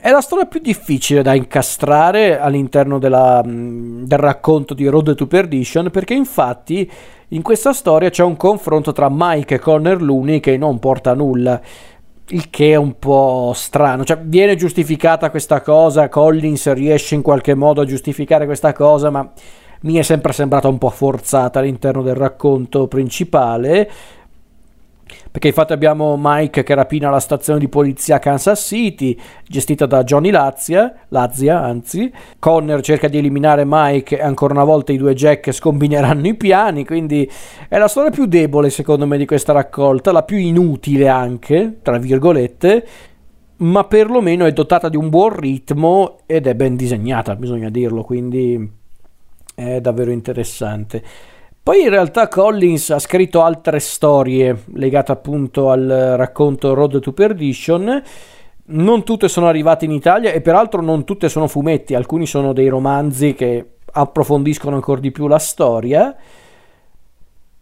è 0.00 0.10
la 0.10 0.22
storia 0.22 0.46
più 0.46 0.60
difficile 0.60 1.20
da 1.20 1.34
incastrare 1.34 2.40
all'interno 2.40 2.98
della, 2.98 3.42
mm, 3.46 4.04
del 4.04 4.18
racconto 4.18 4.72
di 4.72 4.86
Road 4.86 5.14
to 5.14 5.26
Perdition 5.26 5.90
perché 5.90 6.14
infatti 6.14 6.90
in 7.28 7.42
questa 7.42 7.74
storia 7.74 8.08
c'è 8.08 8.24
un 8.24 8.38
confronto 8.38 8.92
tra 8.92 9.08
Mike 9.10 9.56
e 9.56 9.58
Connor 9.58 10.00
Looney 10.00 10.40
che 10.40 10.56
non 10.56 10.78
porta 10.78 11.10
a 11.10 11.14
nulla 11.14 11.60
il 12.30 12.50
che 12.50 12.72
è 12.72 12.76
un 12.76 12.98
po' 12.98 13.52
strano, 13.54 14.04
cioè 14.04 14.18
viene 14.22 14.56
giustificata 14.56 15.30
questa 15.30 15.60
cosa, 15.60 16.08
Collins 16.08 16.72
riesce 16.72 17.14
in 17.14 17.22
qualche 17.22 17.54
modo 17.54 17.80
a 17.80 17.84
giustificare 17.84 18.46
questa 18.46 18.72
cosa, 18.72 19.10
ma 19.10 19.30
mi 19.82 19.94
è 19.94 20.02
sempre 20.02 20.32
sembrata 20.32 20.68
un 20.68 20.78
po' 20.78 20.90
forzata 20.90 21.60
all'interno 21.60 22.02
del 22.02 22.16
racconto 22.16 22.88
principale. 22.88 23.90
Perché 25.30 25.48
infatti 25.48 25.72
abbiamo 25.72 26.16
Mike 26.18 26.62
che 26.62 26.74
rapina 26.74 27.10
la 27.10 27.20
stazione 27.20 27.58
di 27.58 27.68
polizia 27.68 28.18
Kansas 28.18 28.60
City, 28.66 29.18
gestita 29.46 29.86
da 29.86 30.02
Johnny 30.04 30.30
Lazia, 30.30 30.92
Lazia 31.08 31.62
anzi, 31.62 32.12
Connor 32.38 32.80
cerca 32.80 33.08
di 33.08 33.18
eliminare 33.18 33.64
Mike 33.66 34.18
e 34.18 34.22
ancora 34.22 34.54
una 34.54 34.64
volta 34.64 34.92
i 34.92 34.96
due 34.96 35.14
Jack 35.14 35.52
scombineranno 35.52 36.26
i 36.26 36.34
piani, 36.34 36.84
quindi 36.84 37.30
è 37.68 37.78
la 37.78 37.88
storia 37.88 38.10
più 38.10 38.26
debole 38.26 38.70
secondo 38.70 39.06
me 39.06 39.18
di 39.18 39.26
questa 39.26 39.52
raccolta, 39.52 40.12
la 40.12 40.22
più 40.22 40.36
inutile 40.36 41.08
anche, 41.08 41.78
tra 41.82 41.98
virgolette, 41.98 42.86
ma 43.58 43.84
perlomeno 43.84 44.44
è 44.44 44.52
dotata 44.52 44.88
di 44.88 44.96
un 44.96 45.08
buon 45.08 45.38
ritmo 45.38 46.18
ed 46.26 46.46
è 46.46 46.54
ben 46.54 46.76
disegnata, 46.76 47.34
bisogna 47.36 47.70
dirlo, 47.70 48.02
quindi 48.02 48.76
è 49.54 49.80
davvero 49.80 50.10
interessante. 50.12 51.02
Poi 51.68 51.82
in 51.82 51.90
realtà 51.90 52.28
Collins 52.28 52.88
ha 52.88 52.98
scritto 52.98 53.42
altre 53.42 53.78
storie 53.78 54.64
legate 54.72 55.12
appunto 55.12 55.68
al 55.68 56.14
racconto 56.16 56.72
Road 56.72 56.98
to 56.98 57.12
Perdition. 57.12 58.02
Non 58.68 59.04
tutte 59.04 59.28
sono 59.28 59.48
arrivate 59.48 59.84
in 59.84 59.90
Italia 59.90 60.32
e 60.32 60.40
peraltro 60.40 60.80
non 60.80 61.04
tutte 61.04 61.28
sono 61.28 61.46
fumetti, 61.46 61.94
alcuni 61.94 62.24
sono 62.24 62.54
dei 62.54 62.68
romanzi 62.68 63.34
che 63.34 63.72
approfondiscono 63.84 64.76
ancora 64.76 64.98
di 64.98 65.10
più 65.10 65.26
la 65.26 65.38
storia. 65.38 66.16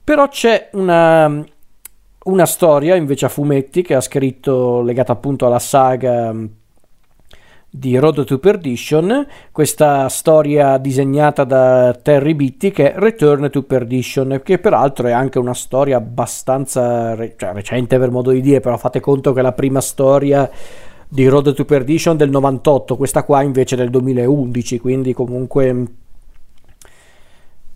Però 0.04 0.28
c'è 0.28 0.68
una, 0.74 1.44
una 2.26 2.46
storia 2.46 2.94
invece 2.94 3.24
a 3.24 3.28
fumetti 3.28 3.82
che 3.82 3.96
ha 3.96 4.00
scritto 4.00 4.82
legata 4.82 5.10
appunto 5.10 5.46
alla 5.46 5.58
saga 5.58 6.32
di 7.78 7.98
Road 7.98 8.24
to 8.24 8.38
Perdition, 8.38 9.26
questa 9.52 10.08
storia 10.08 10.78
disegnata 10.78 11.44
da 11.44 11.94
Terry 12.00 12.32
Bitty 12.34 12.70
che 12.70 12.94
è 12.94 12.98
Return 12.98 13.50
to 13.50 13.64
Perdition, 13.64 14.40
che 14.42 14.58
peraltro 14.58 15.08
è 15.08 15.12
anche 15.12 15.38
una 15.38 15.52
storia 15.52 15.98
abbastanza 15.98 17.14
re- 17.14 17.34
cioè, 17.36 17.52
recente 17.52 17.98
per 17.98 18.10
modo 18.10 18.30
di 18.30 18.40
dire, 18.40 18.60
però 18.60 18.78
fate 18.78 19.00
conto 19.00 19.34
che 19.34 19.42
la 19.42 19.52
prima 19.52 19.82
storia 19.82 20.50
di 21.06 21.28
Road 21.28 21.52
to 21.52 21.66
Perdition 21.66 22.16
del 22.16 22.30
98, 22.30 22.96
questa 22.96 23.24
qua 23.24 23.42
invece 23.42 23.76
del 23.76 23.90
2011, 23.90 24.80
quindi 24.80 25.12
comunque 25.12 25.84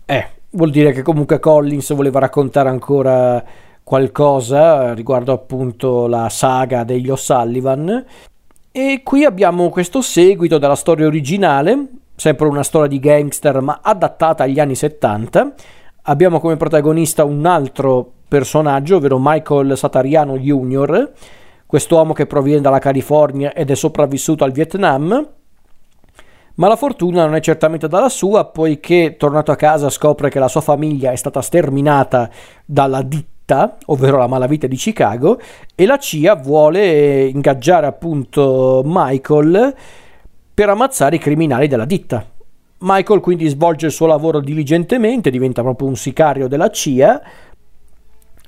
eh, 0.05 0.27
vuol 0.49 0.71
dire 0.71 0.93
che 0.93 1.03
comunque 1.03 1.39
Collins 1.39 1.93
voleva 1.93 2.19
raccontare 2.19 2.69
ancora 2.69 3.43
qualcosa 3.83 4.93
riguardo 4.93 5.31
appunto 5.31 6.07
la 6.07 6.29
saga 6.29 6.83
degli 6.83 7.09
O'Sullivan 7.09 8.05
e 8.73 9.01
qui 9.03 9.25
abbiamo 9.25 9.69
questo 9.69 10.01
seguito 10.01 10.57
della 10.57 10.75
storia 10.75 11.05
originale, 11.05 11.87
sempre 12.15 12.47
una 12.47 12.63
storia 12.63 12.87
di 12.87 12.99
gangster 12.99 13.59
ma 13.59 13.79
adattata 13.83 14.43
agli 14.43 14.59
anni 14.59 14.75
70. 14.75 15.53
Abbiamo 16.03 16.39
come 16.39 16.55
protagonista 16.55 17.25
un 17.25 17.45
altro 17.45 18.09
personaggio, 18.27 18.95
ovvero 18.95 19.17
Michael 19.19 19.75
Satariano 19.75 20.37
Jr., 20.37 21.11
quest'uomo 21.65 22.13
che 22.13 22.25
proviene 22.25 22.61
dalla 22.61 22.79
California 22.79 23.53
ed 23.53 23.71
è 23.71 23.75
sopravvissuto 23.75 24.45
al 24.45 24.53
Vietnam. 24.53 25.29
Ma 26.55 26.67
la 26.67 26.75
fortuna 26.77 27.25
non 27.25 27.35
è 27.35 27.41
certamente 27.41 27.89
dalla 27.89 28.09
sua, 28.09 28.45
poiché 28.45 29.15
tornato 29.17 29.51
a 29.51 29.55
casa 29.57 29.89
scopre 29.89 30.29
che 30.29 30.39
la 30.39 30.47
sua 30.47 30.61
famiglia 30.61 31.11
è 31.11 31.15
stata 31.17 31.41
sterminata 31.41 32.29
dalla 32.65 33.01
ditta 33.01 33.40
città, 33.51 33.77
ovvero 33.87 34.17
la 34.17 34.27
malavita 34.27 34.67
di 34.67 34.75
Chicago, 34.75 35.39
e 35.75 35.85
la 35.85 35.97
CIA 35.97 36.35
vuole 36.35 37.25
ingaggiare 37.25 37.85
appunto 37.85 38.81
Michael 38.85 39.75
per 40.53 40.69
ammazzare 40.69 41.17
i 41.17 41.19
criminali 41.19 41.67
della 41.67 41.85
ditta. 41.85 42.25
Michael 42.79 43.19
quindi 43.19 43.47
svolge 43.47 43.87
il 43.87 43.91
suo 43.91 44.07
lavoro 44.07 44.39
diligentemente, 44.39 45.29
diventa 45.29 45.61
proprio 45.61 45.87
un 45.87 45.95
sicario 45.95 46.47
della 46.47 46.69
CIA 46.69 47.21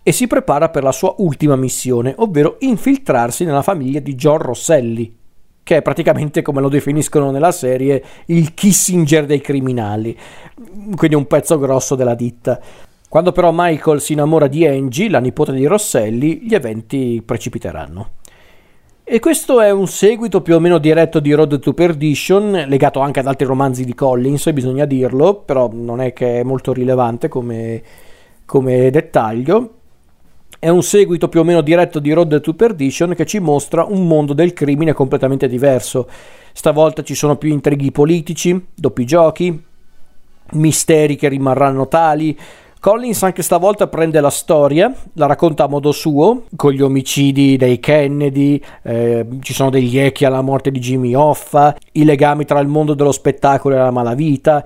e 0.02 0.12
si 0.12 0.26
prepara 0.28 0.70
per 0.70 0.84
la 0.84 0.92
sua 0.92 1.14
ultima 1.18 1.56
missione, 1.56 2.14
ovvero 2.18 2.56
infiltrarsi 2.60 3.46
nella 3.46 3.62
famiglia 3.62 4.00
di 4.00 4.16
John 4.16 4.40
Rosselli, 4.40 5.16
che 5.62 5.78
è 5.78 5.82
praticamente 5.82 6.42
come 6.42 6.62
lo 6.62 6.70
definiscono 6.70 7.30
nella 7.30 7.52
serie 7.52 8.04
il 8.28 8.54
Kissinger 8.54 9.26
dei 9.26 9.40
criminali, 9.40 10.18
quindi 10.96 11.16
un 11.16 11.28
pezzo 11.28 11.60
grosso 11.60 11.96
della 11.96 12.16
ditta. 12.16 12.60
Quando 13.14 13.32
però 13.32 13.52
Michael 13.54 14.02
si 14.02 14.14
innamora 14.14 14.48
di 14.48 14.66
Angie, 14.66 15.08
la 15.08 15.20
nipote 15.20 15.52
di 15.52 15.68
Rosselli, 15.68 16.40
gli 16.48 16.56
eventi 16.56 17.22
precipiteranno. 17.24 18.10
E 19.04 19.20
questo 19.20 19.62
è 19.62 19.70
un 19.70 19.86
seguito 19.86 20.42
più 20.42 20.56
o 20.56 20.60
meno 20.60 20.80
diretto 20.80 21.20
di 21.20 21.32
Road 21.32 21.60
to 21.60 21.76
Perdition, 21.76 22.66
legato 22.68 23.02
anche 23.02 23.20
ad 23.20 23.28
altri 23.28 23.46
romanzi 23.46 23.86
di 23.86 23.94
Collins, 23.94 24.52
bisogna 24.52 24.86
dirlo, 24.86 25.36
però 25.36 25.70
non 25.72 26.02
è 26.02 26.12
che 26.12 26.40
è 26.40 26.44
molto 26.44 26.74
rilevante 26.74 27.28
come, 27.28 27.84
come 28.46 28.90
dettaglio. 28.90 29.74
È 30.58 30.70
un 30.70 30.82
seguito 30.82 31.30
più 31.30 31.42
o 31.42 31.44
meno 31.44 31.62
diretto 31.62 32.00
di 32.00 32.12
Road 32.14 32.42
to 32.42 32.56
Perdition 32.56 33.14
che 33.14 33.28
ci 33.28 33.38
mostra 33.38 33.84
un 33.84 34.08
mondo 34.08 34.34
del 34.34 34.54
crimine 34.54 34.94
completamente 34.94 35.48
diverso. 35.48 36.10
Stavolta 36.52 37.04
ci 37.04 37.14
sono 37.14 37.36
più 37.36 37.52
intrighi 37.52 37.92
politici, 37.92 38.70
doppi 38.74 39.06
giochi, 39.06 39.64
misteri 40.54 41.16
che 41.16 41.28
rimarranno 41.28 41.88
tali, 41.88 42.36
Collins 42.84 43.24
anche 43.24 43.44
stavolta 43.44 43.88
prende 43.88 44.20
la 44.20 44.30
storia, 44.30 44.94
la 45.14 45.26
racconta 45.26 45.64
a 45.64 45.68
modo 45.70 45.94
suo, 45.94 46.44
con 46.58 46.74
gli 46.74 46.82
omicidi 46.82 47.56
dei 47.56 47.80
Kennedy, 47.80 48.62
eh, 48.82 49.26
ci 49.40 49.54
sono 49.54 49.70
degli 49.70 49.98
echi 49.98 50.26
alla 50.26 50.42
morte 50.42 50.70
di 50.70 50.80
Jimmy 50.80 51.14
Hoffa, 51.14 51.78
i 51.94 52.04
legami 52.04 52.44
tra 52.44 52.60
il 52.60 52.68
mondo 52.68 52.94
dello 52.94 53.14
spettacolo 53.14 53.76
e 53.76 53.78
la 53.78 53.90
malavita. 53.90 54.66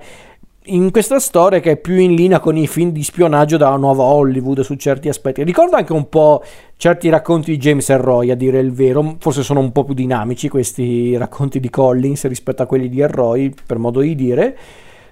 In 0.64 0.90
questa 0.90 1.20
storia 1.20 1.60
che 1.60 1.70
è 1.70 1.76
più 1.76 1.94
in 1.94 2.16
linea 2.16 2.40
con 2.40 2.56
i 2.56 2.66
film 2.66 2.90
di 2.90 3.04
spionaggio 3.04 3.56
della 3.56 3.76
nuova 3.76 4.02
Hollywood 4.02 4.62
su 4.62 4.74
certi 4.74 5.08
aspetti. 5.08 5.44
Ricorda 5.44 5.76
anche 5.76 5.92
un 5.92 6.08
po' 6.08 6.42
certi 6.76 7.08
racconti 7.10 7.52
di 7.52 7.58
James 7.58 7.88
Elroy, 7.88 8.32
a 8.32 8.34
dire 8.34 8.58
il 8.58 8.72
vero. 8.72 9.14
Forse 9.20 9.44
sono 9.44 9.60
un 9.60 9.70
po' 9.70 9.84
più 9.84 9.94
dinamici 9.94 10.48
questi 10.48 11.16
racconti 11.16 11.60
di 11.60 11.70
Collins 11.70 12.26
rispetto 12.26 12.64
a 12.64 12.66
quelli 12.66 12.88
di 12.88 12.98
Elroy, 12.98 13.54
per 13.64 13.78
modo 13.78 14.00
di 14.00 14.16
dire. 14.16 14.58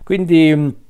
Quindi 0.02 0.84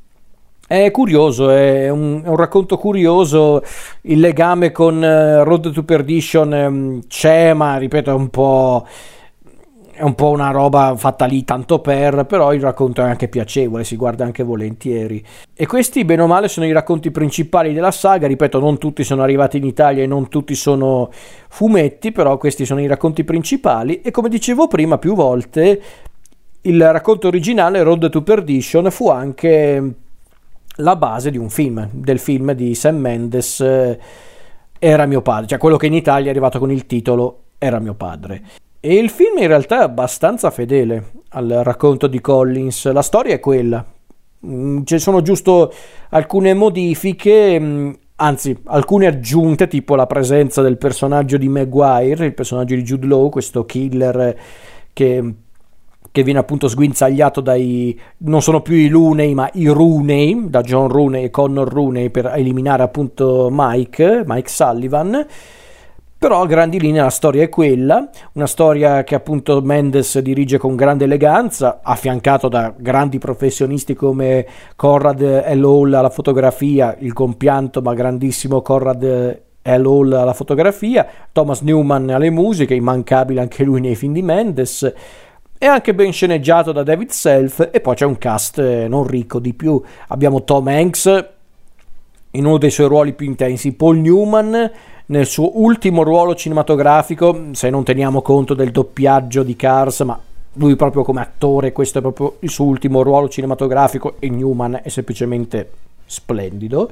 è 0.66 0.90
curioso, 0.90 1.50
è 1.50 1.88
un, 1.88 2.22
è 2.24 2.28
un, 2.28 2.36
racconto 2.36 2.76
curioso, 2.76 3.62
il 4.02 4.18
legame 4.18 4.72
con 4.72 4.96
uh, 4.96 5.44
Road 5.44 5.70
to 5.70 5.84
Perdition 5.84 6.52
um, 6.52 7.00
c'è, 7.06 7.52
ma 7.52 7.76
ripeto 7.76 8.10
è 8.10 8.14
un 8.14 8.28
po'... 8.28 8.86
È 9.96 10.02
un 10.02 10.14
po' 10.14 10.28
una 10.28 10.50
roba 10.50 10.94
fatta 10.94 11.24
lì 11.24 11.42
tanto 11.42 11.78
per, 11.78 12.26
però 12.26 12.52
il 12.52 12.60
racconto 12.60 13.00
è 13.00 13.04
anche 13.04 13.28
piacevole, 13.28 13.82
si 13.82 13.96
guarda 13.96 14.26
anche 14.26 14.42
volentieri. 14.42 15.24
E 15.54 15.66
questi, 15.66 16.04
bene 16.04 16.20
o 16.20 16.26
male, 16.26 16.48
sono 16.48 16.66
i 16.66 16.72
racconti 16.72 17.10
principali 17.10 17.72
della 17.72 17.90
saga. 17.90 18.26
Ripeto, 18.26 18.58
non 18.58 18.76
tutti 18.76 19.02
sono 19.04 19.22
arrivati 19.22 19.56
in 19.56 19.64
Italia 19.64 20.02
e 20.02 20.06
non 20.06 20.28
tutti 20.28 20.54
sono 20.54 21.08
fumetti, 21.48 22.12
però 22.12 22.36
questi 22.36 22.66
sono 22.66 22.82
i 22.82 22.86
racconti 22.86 23.24
principali. 23.24 24.02
E 24.02 24.10
come 24.10 24.28
dicevo 24.28 24.68
prima, 24.68 24.98
più 24.98 25.14
volte, 25.14 25.80
il 26.60 26.92
racconto 26.92 27.28
originale, 27.28 27.82
Road 27.82 28.10
to 28.10 28.22
Perdition, 28.22 28.90
fu 28.90 29.08
anche 29.08 29.94
la 30.76 30.96
base 30.96 31.30
di 31.30 31.38
un 31.38 31.48
film, 31.48 31.88
del 31.92 32.18
film 32.18 32.52
di 32.52 32.74
Sam 32.74 32.96
Mendes 32.96 33.60
eh, 33.60 33.98
Era 34.78 35.06
mio 35.06 35.22
padre, 35.22 35.46
cioè 35.46 35.58
quello 35.58 35.76
che 35.76 35.86
in 35.86 35.94
Italia 35.94 36.26
è 36.26 36.30
arrivato 36.30 36.58
con 36.58 36.70
il 36.70 36.86
titolo 36.86 37.42
Era 37.58 37.78
mio 37.78 37.94
padre. 37.94 38.42
E 38.80 38.94
il 38.94 39.10
film 39.10 39.38
in 39.38 39.46
realtà 39.46 39.80
è 39.80 39.82
abbastanza 39.82 40.50
fedele 40.50 41.12
al 41.30 41.48
racconto 41.48 42.06
di 42.06 42.20
Collins, 42.20 42.90
la 42.92 43.02
storia 43.02 43.34
è 43.34 43.40
quella. 43.40 43.84
Mm, 44.46 44.82
ci 44.84 44.98
sono 44.98 45.22
giusto 45.22 45.72
alcune 46.10 46.54
modifiche, 46.54 47.58
mm, 47.58 47.90
anzi 48.16 48.56
alcune 48.66 49.06
aggiunte, 49.06 49.66
tipo 49.66 49.96
la 49.96 50.06
presenza 50.06 50.62
del 50.62 50.76
personaggio 50.76 51.36
di 51.36 51.48
Maguire, 51.48 52.26
il 52.26 52.34
personaggio 52.34 52.74
di 52.74 52.82
Jude 52.82 53.06
Law, 53.06 53.28
questo 53.28 53.64
killer 53.64 54.38
che 54.92 55.34
che 56.16 56.22
viene 56.22 56.38
appunto 56.38 56.66
sguinzagliato 56.66 57.42
dai 57.42 58.00
non 58.18 58.40
sono 58.40 58.62
più 58.62 58.74
i 58.74 58.88
Luney 58.88 59.34
ma 59.34 59.50
i 59.52 59.66
Rooney 59.66 60.48
da 60.48 60.62
John 60.62 60.88
Rooney 60.88 61.24
e 61.24 61.30
Connor 61.30 61.70
Rooney 61.70 62.08
per 62.08 62.32
eliminare 62.34 62.82
appunto 62.82 63.48
Mike 63.52 64.22
Mike 64.24 64.48
Sullivan 64.48 65.26
però 66.18 66.40
a 66.40 66.46
grandi 66.46 66.80
linee 66.80 67.02
la 67.02 67.10
storia 67.10 67.42
è 67.42 67.50
quella, 67.50 68.08
una 68.32 68.46
storia 68.46 69.04
che 69.04 69.14
appunto 69.14 69.60
Mendes 69.60 70.18
dirige 70.20 70.56
con 70.56 70.74
grande 70.74 71.04
eleganza, 71.04 71.80
affiancato 71.82 72.48
da 72.48 72.72
grandi 72.74 73.18
professionisti 73.18 73.94
come 73.94 74.46
Conrad 74.74 75.20
L. 75.20 75.62
Hall 75.62 75.92
alla 75.92 76.08
fotografia, 76.08 76.96
il 77.00 77.12
compianto 77.12 77.82
ma 77.82 77.92
grandissimo 77.92 78.62
Conrad 78.62 79.04
L. 79.62 79.84
Hall 79.84 80.12
alla 80.14 80.32
fotografia, 80.32 81.06
Thomas 81.30 81.60
Newman 81.60 82.08
alle 82.08 82.30
musiche, 82.30 82.72
immancabile 82.72 83.42
anche 83.42 83.62
lui 83.62 83.82
nei 83.82 83.94
film 83.94 84.14
di 84.14 84.22
Mendes, 84.22 84.90
è 85.58 85.66
anche 85.66 85.94
ben 85.94 86.12
sceneggiato 86.12 86.72
da 86.72 86.82
David 86.82 87.10
Self 87.10 87.68
e 87.72 87.80
poi 87.80 87.94
c'è 87.94 88.04
un 88.04 88.18
cast 88.18 88.58
eh, 88.58 88.88
non 88.88 89.06
ricco 89.06 89.38
di 89.38 89.54
più. 89.54 89.80
Abbiamo 90.08 90.44
Tom 90.44 90.66
Hanks 90.68 91.28
in 92.32 92.44
uno 92.44 92.58
dei 92.58 92.70
suoi 92.70 92.88
ruoli 92.88 93.14
più 93.14 93.26
intensi, 93.26 93.72
Paul 93.72 93.98
Newman 93.98 94.70
nel 95.06 95.26
suo 95.26 95.60
ultimo 95.62 96.02
ruolo 96.02 96.34
cinematografico, 96.34 97.46
se 97.52 97.70
non 97.70 97.84
teniamo 97.84 98.22
conto 98.22 98.54
del 98.54 98.72
doppiaggio 98.72 99.42
di 99.42 99.54
Cars, 99.54 100.00
ma 100.00 100.18
lui 100.54 100.74
proprio 100.74 101.04
come 101.04 101.20
attore, 101.20 101.72
questo 101.72 101.98
è 101.98 102.00
proprio 102.00 102.36
il 102.40 102.50
suo 102.50 102.64
ultimo 102.64 103.02
ruolo 103.02 103.28
cinematografico 103.28 104.16
e 104.18 104.28
Newman 104.28 104.80
è 104.82 104.88
semplicemente 104.88 105.70
splendido. 106.04 106.90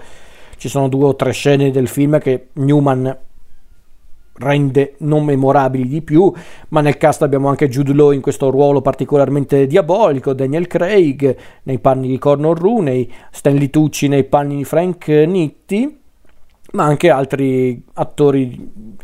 Ci 0.57 0.69
sono 0.69 0.89
due 0.89 1.07
o 1.07 1.17
tre 1.17 1.33
scene 1.33 1.71
del 1.71 1.89
film 1.89 2.19
che 2.19 2.49
Newman 2.55 3.17
rende 4.37 4.95
non 4.99 5.25
memorabili 5.25 5.87
di 5.87 6.03
più, 6.03 6.33
ma 6.69 6.81
nel 6.81 6.97
cast 6.97 7.23
abbiamo 7.23 7.49
anche 7.49 7.69
Jude 7.69 7.93
Law 7.93 8.11
in 8.11 8.21
questo 8.21 8.51
ruolo 8.51 8.81
particolarmente 8.81 9.67
diabolico, 9.67 10.33
Daniel 10.33 10.67
Craig 10.67 11.37
nei 11.65 11.79
panni 11.79 12.09
di 12.09 12.19
Cornor 12.19 12.59
Rooney, 12.59 13.11
Stanley 13.31 13.71
Tucci 13.71 14.09
nei 14.09 14.25
panni 14.25 14.57
di 14.57 14.65
Frank 14.65 15.09
Nitti, 15.09 15.99
ma 16.73 16.85
anche 16.85 17.11
altri 17.11 17.83
attori 17.95 19.03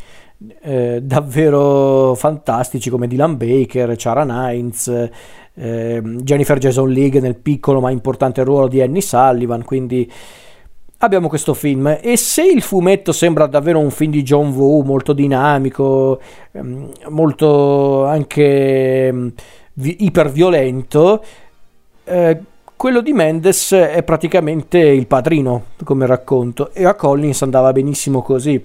eh, 0.61 0.99
davvero 1.01 2.13
fantastici 2.15 2.89
come 2.89 3.07
Dylan 3.07 3.37
Baker, 3.37 3.93
Chara 3.95 4.51
Hines, 4.51 5.09
eh, 5.53 6.01
Jennifer 6.03 6.57
Jason 6.57 6.89
League 6.89 7.19
nel 7.19 7.35
piccolo 7.35 7.79
ma 7.79 7.91
importante 7.91 8.43
ruolo 8.43 8.67
di 8.67 8.81
Annie 8.81 9.01
Sullivan, 9.01 9.63
quindi 9.63 10.11
abbiamo 11.03 11.27
questo 11.27 11.53
film 11.53 11.97
e 12.01 12.15
se 12.17 12.43
il 12.43 12.61
fumetto 12.61 13.11
sembra 13.11 13.47
davvero 13.47 13.79
un 13.79 13.91
film 13.91 14.11
di 14.11 14.23
John 14.23 14.49
Woo 14.51 14.83
molto 14.83 15.13
dinamico, 15.13 16.19
ehm, 16.51 16.91
molto 17.09 18.05
anche 18.05 19.07
ehm, 19.07 19.33
iperviolento, 19.73 21.23
eh, 22.03 22.39
quello 22.75 23.01
di 23.01 23.13
Mendes 23.13 23.71
è 23.73 24.01
praticamente 24.03 24.79
il 24.79 25.07
padrino 25.07 25.65
come 25.83 26.05
racconto 26.05 26.71
e 26.73 26.85
a 26.85 26.95
Collins 26.95 27.41
andava 27.41 27.71
benissimo 27.71 28.21
così. 28.21 28.63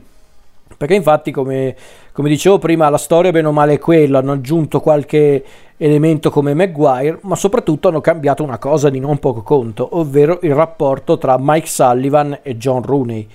Perché 0.76 0.94
infatti, 0.94 1.30
come, 1.30 1.74
come 2.12 2.28
dicevo 2.28 2.58
prima, 2.58 2.88
la 2.90 2.98
storia 2.98 3.30
bene 3.32 3.48
o 3.48 3.52
male 3.52 3.74
è 3.74 3.78
quella, 3.78 4.18
hanno 4.18 4.32
aggiunto 4.32 4.80
qualche 4.80 5.44
elemento 5.78 6.30
come 6.30 6.54
Maguire, 6.54 7.18
ma 7.22 7.34
soprattutto 7.34 7.88
hanno 7.88 8.00
cambiato 8.00 8.42
una 8.42 8.58
cosa 8.58 8.90
di 8.90 9.00
non 9.00 9.18
poco 9.18 9.42
conto, 9.42 9.88
ovvero 9.98 10.38
il 10.42 10.54
rapporto 10.54 11.18
tra 11.18 11.36
Mike 11.38 11.66
Sullivan 11.66 12.38
e 12.42 12.56
John 12.56 12.82
Rooney, 12.82 13.26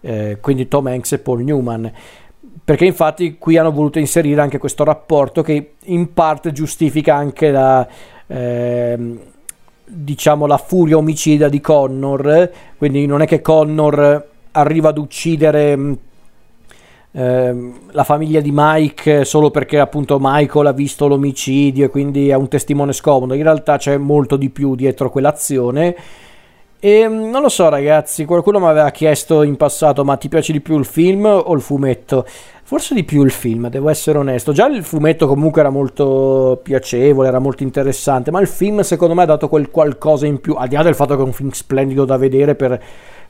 eh, 0.00 0.38
quindi 0.40 0.68
Tom 0.68 0.86
Hanks 0.86 1.12
e 1.12 1.18
Paul 1.18 1.42
Newman. 1.42 1.90
Perché 2.62 2.84
infatti 2.84 3.36
qui 3.38 3.56
hanno 3.56 3.72
voluto 3.72 3.98
inserire 3.98 4.40
anche 4.40 4.58
questo 4.58 4.84
rapporto 4.84 5.42
che 5.42 5.72
in 5.84 6.12
parte 6.12 6.52
giustifica 6.52 7.14
anche 7.14 7.50
la, 7.50 7.86
eh, 8.26 9.18
diciamo, 9.84 10.46
la 10.46 10.58
furia 10.58 10.96
omicida 10.96 11.48
di 11.48 11.60
Connor, 11.60 12.50
quindi 12.76 13.06
non 13.06 13.22
è 13.22 13.26
che 13.26 13.40
Connor 13.40 14.28
arriva 14.52 14.90
ad 14.90 14.98
uccidere 14.98 15.96
Ehm, 17.12 17.90
la 17.90 18.04
famiglia 18.04 18.40
di 18.40 18.50
Mike 18.52 19.24
solo 19.24 19.50
perché 19.50 19.80
appunto 19.80 20.18
Michael 20.20 20.66
ha 20.66 20.72
visto 20.72 21.08
l'omicidio 21.08 21.86
e 21.86 21.88
quindi 21.88 22.28
è 22.28 22.34
un 22.34 22.48
testimone 22.48 22.92
scomodo. 22.92 23.34
In 23.34 23.42
realtà 23.42 23.76
c'è 23.78 23.96
molto 23.96 24.36
di 24.36 24.50
più 24.50 24.74
dietro 24.74 25.10
quell'azione. 25.10 25.96
E 26.78 27.08
mm, 27.08 27.30
non 27.30 27.42
lo 27.42 27.48
so, 27.48 27.68
ragazzi. 27.68 28.24
Qualcuno 28.24 28.58
mi 28.60 28.66
aveva 28.66 28.90
chiesto 28.90 29.42
in 29.42 29.56
passato: 29.56 30.04
ma 30.04 30.16
ti 30.16 30.28
piace 30.28 30.52
di 30.52 30.60
più 30.60 30.78
il 30.78 30.84
film 30.84 31.24
o 31.26 31.52
il 31.54 31.60
fumetto? 31.60 32.24
Forse 32.62 32.94
di 32.94 33.02
più 33.02 33.24
il 33.24 33.32
film, 33.32 33.68
devo 33.68 33.88
essere 33.88 34.16
onesto. 34.18 34.52
Già 34.52 34.66
il 34.68 34.84
fumetto 34.84 35.26
comunque 35.26 35.60
era 35.60 35.70
molto 35.70 36.60
piacevole, 36.62 37.26
era 37.26 37.40
molto 37.40 37.64
interessante, 37.64 38.30
ma 38.30 38.40
il 38.40 38.46
film 38.46 38.80
secondo 38.82 39.14
me 39.14 39.22
ha 39.22 39.26
dato 39.26 39.48
quel 39.48 39.70
qualcosa 39.70 40.26
in 40.26 40.40
più, 40.40 40.54
al 40.54 40.68
di 40.68 40.76
là 40.76 40.84
del 40.84 40.94
fatto 40.94 41.16
che 41.16 41.22
è 41.22 41.24
un 41.24 41.32
film 41.32 41.50
splendido 41.50 42.04
da 42.04 42.16
vedere 42.16 42.54
per, 42.54 42.80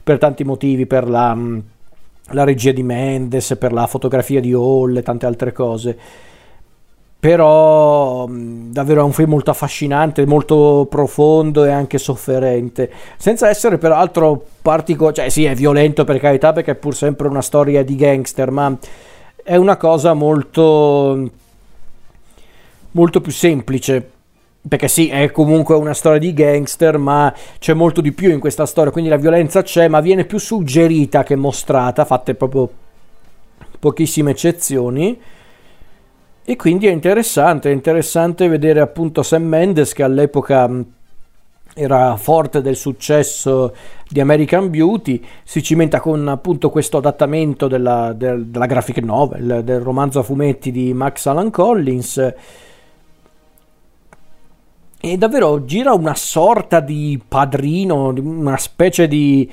per 0.03 0.19
tanti 0.19 0.43
motivi, 0.43 0.85
per 0.85 1.09
la 1.09 1.35
la 2.33 2.43
regia 2.43 2.71
di 2.71 2.83
Mendes, 2.83 3.55
per 3.57 3.73
la 3.73 3.87
fotografia 3.87 4.39
di 4.39 4.53
Hall 4.53 4.97
e 4.97 5.03
tante 5.03 5.25
altre 5.25 5.51
cose. 5.51 5.97
Però 7.19 8.27
davvero 8.27 9.01
è 9.01 9.03
un 9.03 9.11
film 9.11 9.29
molto 9.29 9.51
affascinante, 9.51 10.25
molto 10.25 10.87
profondo 10.89 11.65
e 11.65 11.69
anche 11.69 11.99
sofferente, 11.99 12.91
senza 13.17 13.47
essere 13.47 13.77
peraltro 13.77 14.43
particolare, 14.61 15.15
cioè 15.15 15.29
sì 15.29 15.45
è 15.45 15.53
violento 15.53 16.03
per 16.03 16.19
carità 16.19 16.51
perché 16.51 16.71
è 16.71 16.75
pur 16.75 16.95
sempre 16.95 17.27
una 17.27 17.43
storia 17.43 17.83
di 17.83 17.95
gangster, 17.95 18.49
ma 18.49 18.75
è 19.43 19.55
una 19.55 19.77
cosa 19.77 20.13
molto 20.13 21.29
molto 22.91 23.21
più 23.21 23.31
semplice 23.31 24.09
perché 24.67 24.87
sì, 24.87 25.09
è 25.09 25.31
comunque 25.31 25.75
una 25.75 25.93
storia 25.93 26.19
di 26.19 26.33
gangster, 26.33 26.97
ma 26.97 27.33
c'è 27.57 27.73
molto 27.73 27.99
di 27.99 28.11
più 28.11 28.29
in 28.29 28.39
questa 28.39 28.65
storia, 28.65 28.91
quindi 28.91 29.09
la 29.09 29.17
violenza 29.17 29.63
c'è, 29.63 29.87
ma 29.87 30.01
viene 30.01 30.25
più 30.25 30.37
suggerita 30.37 31.23
che 31.23 31.35
mostrata, 31.35 32.05
fatte 32.05 32.35
proprio 32.35 32.69
pochissime 33.79 34.31
eccezioni. 34.31 35.19
E 36.43 36.55
quindi 36.55 36.87
è 36.87 36.91
interessante, 36.91 37.69
è 37.69 37.73
interessante 37.73 38.47
vedere 38.47 38.81
appunto 38.81 39.23
Sam 39.23 39.43
Mendes 39.43 39.93
che 39.93 40.03
all'epoca 40.03 40.69
era 41.73 42.15
forte 42.17 42.61
del 42.61 42.75
successo 42.75 43.73
di 44.07 44.19
American 44.19 44.69
Beauty, 44.69 45.23
si 45.43 45.63
cimenta 45.63 45.99
con 45.99 46.27
appunto 46.27 46.69
questo 46.69 46.97
adattamento 46.97 47.67
della, 47.67 48.13
della, 48.13 48.41
della 48.43 48.65
graphic 48.65 48.97
novel, 48.97 49.61
del 49.63 49.79
romanzo 49.79 50.19
a 50.19 50.23
fumetti 50.23 50.71
di 50.71 50.93
Max 50.93 51.25
Alan 51.25 51.49
Collins 51.49 52.33
e 55.03 55.17
davvero 55.17 55.65
gira 55.65 55.93
una 55.93 56.13
sorta 56.13 56.79
di 56.79 57.19
padrino, 57.27 58.13
una 58.15 58.57
specie 58.57 59.07
di, 59.07 59.49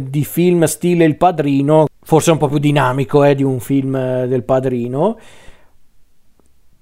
di 0.00 0.24
film 0.24 0.64
stile 0.64 1.04
Il 1.04 1.16
Padrino, 1.16 1.86
forse 2.02 2.32
un 2.32 2.38
po' 2.38 2.48
più 2.48 2.58
dinamico 2.58 3.22
eh, 3.22 3.36
di 3.36 3.44
un 3.44 3.60
film 3.60 3.94
eh, 3.94 4.26
del 4.26 4.42
Padrino. 4.42 5.16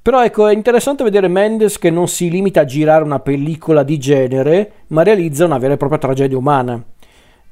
Però 0.01 0.25
ecco, 0.25 0.47
è 0.47 0.55
interessante 0.55 1.05
vedere 1.05 1.29
Mendes 1.29 1.77
che 1.77 1.91
non 1.91 2.09
si 2.09 2.31
limita 2.31 2.63
a 2.63 2.65
girare 2.65 3.05
una 3.05 3.21
pellicola 3.21 3.83
di 3.83 3.99
genere, 3.99 4.73
ma 4.89 5.03
realizza 5.03 5.45
una 5.45 5.59
vera 5.59 5.75
e 5.75 5.77
propria 5.77 5.99
tragedia 5.99 6.39
umana. 6.39 6.83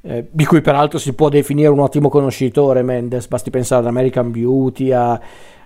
Eh, 0.01 0.29
di 0.31 0.45
cui 0.45 0.61
peraltro 0.61 0.97
si 0.97 1.13
può 1.13 1.29
definire 1.29 1.69
un 1.69 1.79
ottimo 1.79 2.09
conoscitore 2.09 2.81
Mendes, 2.81 3.27
basti 3.27 3.51
pensare 3.51 3.81
ad 3.81 3.87
American 3.87 4.31
Beauty, 4.31 4.91
a... 4.91 5.21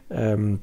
Um, 0.08 0.60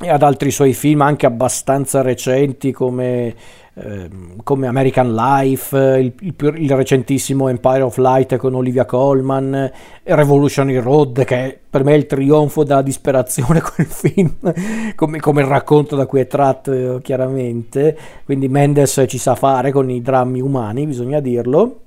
e 0.00 0.10
ad 0.10 0.22
altri 0.22 0.50
suoi 0.50 0.74
film 0.74 1.02
anche 1.02 1.26
abbastanza 1.26 2.02
recenti 2.02 2.70
come, 2.70 3.34
eh, 3.74 4.08
come 4.44 4.68
American 4.68 5.12
Life, 5.12 5.76
il, 5.76 6.12
il, 6.20 6.34
il, 6.56 6.70
recentissimo 6.70 7.48
Empire 7.48 7.82
of 7.82 7.96
Light 7.96 8.36
con 8.36 8.54
Olivia 8.54 8.84
Colman, 8.84 9.70
Revolutionary 10.04 10.78
Road 10.78 11.24
che 11.24 11.58
per 11.68 11.82
me 11.82 11.94
è 11.94 11.96
il 11.96 12.06
trionfo 12.06 12.62
della 12.62 12.82
disperazione 12.82 13.60
quel 13.74 13.88
film, 13.88 14.36
come, 14.94 15.18
come, 15.18 15.40
il 15.40 15.48
racconto 15.48 15.96
da 15.96 16.06
cui 16.06 16.20
è 16.20 16.28
tratto 16.28 17.00
chiaramente, 17.02 17.98
quindi 18.24 18.48
Mendes 18.48 19.04
ci 19.08 19.18
sa 19.18 19.34
fare 19.34 19.72
con 19.72 19.90
i 19.90 20.00
drammi 20.00 20.40
umani, 20.40 20.86
bisogna 20.86 21.18
dirlo. 21.18 21.80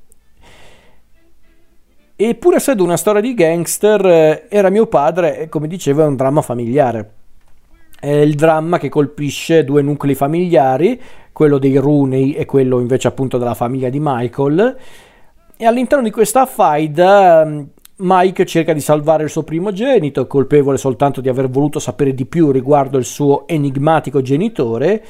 E 2.18 2.36
pur 2.36 2.56
essendo 2.56 2.84
una 2.84 2.98
storia 2.98 3.22
di 3.22 3.34
gangster, 3.34 4.06
eh, 4.06 4.46
era 4.50 4.70
mio 4.70 4.86
padre 4.86 5.40
e 5.40 5.50
come 5.50 5.68
dicevo 5.68 6.04
è 6.04 6.06
un 6.06 6.16
dramma 6.16 6.42
familiare 6.42 7.14
è 8.02 8.10
il 8.10 8.34
dramma 8.34 8.80
che 8.80 8.90
colpisce 8.90 9.64
due 9.64 9.84
nuclei 9.84 10.16
familiari, 10.16 11.00
quello 11.32 11.60
dei 11.60 11.78
Rooney 11.78 12.32
e 12.32 12.46
quello 12.46 12.80
invece 12.80 13.08
appunto 13.08 13.38
della 13.38 13.54
famiglia 13.54 13.90
di 13.90 14.00
Michael. 14.02 14.76
E 15.56 15.66
all'interno 15.68 16.04
di 16.04 16.10
questa 16.10 16.48
faida 16.48 17.46
mm, 17.46 17.62
Mike 17.98 18.44
cerca 18.48 18.74
di 18.74 18.80
salvare 18.80 19.22
il 19.22 19.30
suo 19.30 19.44
primogenito, 19.44 20.26
colpevole 20.26 20.80
soltanto 20.80 21.22
di 21.22 21.30
aver 21.30 21.48
voluto 21.48 21.78
sapere 21.78 22.16
di 22.16 22.26
più 22.26 22.50
riguardo 22.50 22.98
il 22.98 23.06
suo 23.06 23.48
enigmatico 23.48 24.24
genitore, 24.24 25.06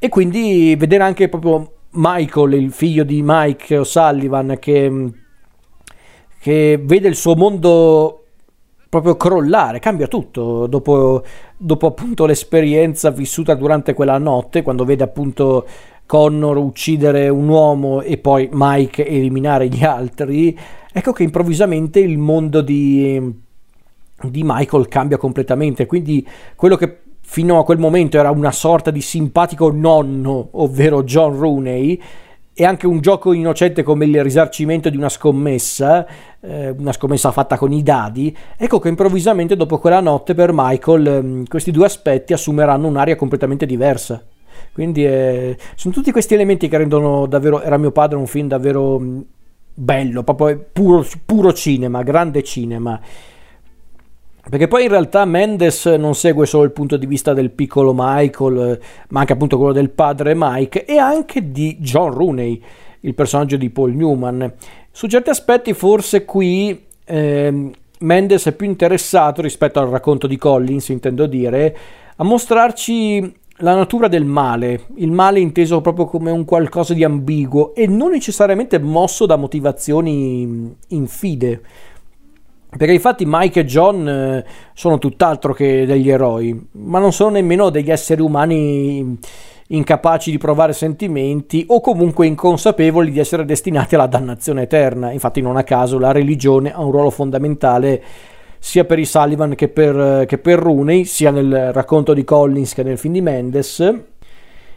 e 0.00 0.08
quindi 0.08 0.74
vedere 0.76 1.04
anche 1.04 1.28
proprio 1.28 1.74
Michael, 1.90 2.54
il 2.54 2.72
figlio 2.72 3.04
di 3.04 3.20
Mike 3.22 3.78
O'Sullivan, 3.78 4.56
che, 4.58 4.90
mm, 4.90 5.06
che 6.40 6.80
vede 6.82 7.06
il 7.06 7.14
suo 7.14 7.36
mondo 7.36 8.23
proprio 9.00 9.16
crollare, 9.16 9.80
cambia 9.80 10.06
tutto. 10.06 10.66
Dopo, 10.66 11.22
dopo 11.56 11.86
appunto 11.86 12.26
l'esperienza 12.26 13.10
vissuta 13.10 13.54
durante 13.54 13.92
quella 13.92 14.18
notte, 14.18 14.62
quando 14.62 14.84
vede 14.84 15.02
appunto 15.02 15.66
Connor 16.06 16.56
uccidere 16.56 17.28
un 17.28 17.48
uomo 17.48 18.02
e 18.02 18.18
poi 18.18 18.48
Mike 18.52 19.04
eliminare 19.04 19.68
gli 19.68 19.82
altri, 19.82 20.56
ecco 20.92 21.12
che 21.12 21.24
improvvisamente 21.24 21.98
il 21.98 22.18
mondo 22.18 22.60
di, 22.60 23.20
di 24.22 24.42
Michael 24.44 24.86
cambia 24.86 25.16
completamente, 25.16 25.86
quindi 25.86 26.24
quello 26.54 26.76
che 26.76 26.98
fino 27.20 27.58
a 27.58 27.64
quel 27.64 27.78
momento 27.78 28.18
era 28.18 28.30
una 28.30 28.52
sorta 28.52 28.90
di 28.92 29.00
simpatico 29.00 29.72
nonno, 29.72 30.50
ovvero 30.52 31.02
John 31.02 31.36
Rooney, 31.36 32.00
e 32.54 32.64
anche 32.64 32.86
un 32.86 33.00
gioco 33.00 33.32
innocente 33.32 33.82
come 33.82 34.04
il 34.04 34.22
risarcimento 34.22 34.88
di 34.88 34.96
una 34.96 35.08
scommessa, 35.08 36.06
eh, 36.40 36.70
una 36.70 36.92
scommessa 36.92 37.32
fatta 37.32 37.58
con 37.58 37.72
i 37.72 37.82
dadi, 37.82 38.34
ecco 38.56 38.78
che 38.78 38.88
improvvisamente 38.88 39.56
dopo 39.56 39.78
quella 39.78 40.00
notte 40.00 40.34
per 40.34 40.50
Michael 40.52 41.06
eh, 41.06 41.48
questi 41.48 41.72
due 41.72 41.86
aspetti 41.86 42.32
assumeranno 42.32 42.86
un'aria 42.86 43.16
completamente 43.16 43.66
diversa. 43.66 44.22
Quindi 44.72 45.04
eh, 45.04 45.56
sono 45.74 45.92
tutti 45.92 46.12
questi 46.12 46.34
elementi 46.34 46.68
che 46.68 46.78
rendono 46.78 47.26
davvero, 47.26 47.60
era 47.60 47.76
mio 47.76 47.90
padre 47.90 48.18
un 48.18 48.26
film 48.26 48.46
davvero 48.46 49.00
mm, 49.00 49.20
bello, 49.74 50.22
proprio 50.22 50.64
puro, 50.72 51.04
puro 51.24 51.52
cinema, 51.52 52.02
grande 52.02 52.42
cinema. 52.44 53.00
Perché 54.48 54.68
poi 54.68 54.84
in 54.84 54.90
realtà 54.90 55.24
Mendes 55.24 55.86
non 55.86 56.14
segue 56.14 56.44
solo 56.46 56.64
il 56.64 56.72
punto 56.72 56.96
di 56.96 57.06
vista 57.06 57.32
del 57.32 57.50
piccolo 57.50 57.92
Michael, 57.96 58.78
ma 59.08 59.20
anche 59.20 59.32
appunto 59.32 59.56
quello 59.56 59.72
del 59.72 59.90
padre 59.90 60.34
Mike 60.36 60.84
e 60.84 60.98
anche 60.98 61.50
di 61.50 61.78
John 61.80 62.12
Rooney, 62.12 62.62
il 63.00 63.14
personaggio 63.14 63.56
di 63.56 63.70
Paul 63.70 63.94
Newman. 63.94 64.52
Su 64.90 65.06
certi 65.06 65.30
aspetti 65.30 65.72
forse 65.72 66.24
qui 66.24 66.84
eh, 67.04 67.70
Mendes 67.98 68.46
è 68.46 68.52
più 68.52 68.66
interessato 68.66 69.40
rispetto 69.40 69.80
al 69.80 69.88
racconto 69.88 70.26
di 70.26 70.36
Collins, 70.36 70.88
intendo 70.90 71.26
dire, 71.26 71.76
a 72.16 72.22
mostrarci 72.22 73.42
la 73.58 73.74
natura 73.74 74.08
del 74.08 74.24
male, 74.24 74.86
il 74.96 75.12
male 75.12 75.40
inteso 75.40 75.80
proprio 75.80 76.06
come 76.06 76.30
un 76.30 76.44
qualcosa 76.44 76.92
di 76.92 77.04
ambiguo 77.04 77.74
e 77.74 77.86
non 77.86 78.10
necessariamente 78.10 78.78
mosso 78.78 79.26
da 79.26 79.36
motivazioni 79.36 80.76
infide. 80.88 81.62
Perché 82.76 82.92
infatti 82.92 83.24
Mike 83.26 83.60
e 83.60 83.64
John 83.64 84.08
eh, 84.08 84.44
sono 84.72 84.98
tutt'altro 84.98 85.52
che 85.52 85.86
degli 85.86 86.10
eroi, 86.10 86.68
ma 86.72 86.98
non 86.98 87.12
sono 87.12 87.30
nemmeno 87.30 87.70
degli 87.70 87.90
esseri 87.90 88.20
umani 88.20 89.16
incapaci 89.68 90.30
di 90.30 90.38
provare 90.38 90.72
sentimenti 90.72 91.64
o 91.68 91.80
comunque 91.80 92.26
inconsapevoli 92.26 93.10
di 93.10 93.18
essere 93.18 93.44
destinati 93.44 93.94
alla 93.94 94.06
dannazione 94.06 94.62
eterna. 94.62 95.12
Infatti 95.12 95.40
non 95.40 95.56
a 95.56 95.62
caso 95.62 95.98
la 95.98 96.12
religione 96.12 96.72
ha 96.72 96.82
un 96.82 96.90
ruolo 96.90 97.10
fondamentale 97.10 98.02
sia 98.58 98.84
per 98.84 98.98
i 98.98 99.04
Sullivan 99.04 99.54
che 99.54 99.68
per, 99.68 100.24
che 100.26 100.38
per 100.38 100.58
Rooney, 100.58 101.04
sia 101.04 101.30
nel 101.30 101.72
racconto 101.72 102.12
di 102.12 102.24
Collins 102.24 102.74
che 102.74 102.82
nel 102.82 102.98
film 102.98 103.14
di 103.14 103.20
Mendes. 103.20 103.94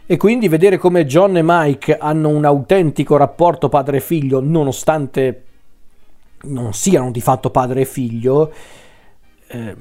E 0.06 0.16
quindi 0.16 0.48
vedere 0.48 0.78
come 0.78 1.04
John 1.04 1.36
e 1.36 1.42
Mike 1.42 1.98
hanno 1.98 2.28
un 2.28 2.44
autentico 2.44 3.16
rapporto 3.16 3.68
padre-figlio, 3.68 4.40
nonostante 4.40 5.42
non 6.42 6.72
siano 6.72 7.10
di 7.10 7.20
fatto 7.20 7.50
padre 7.50 7.82
e 7.82 7.84
figlio, 7.84 8.52
eh, 9.50 9.74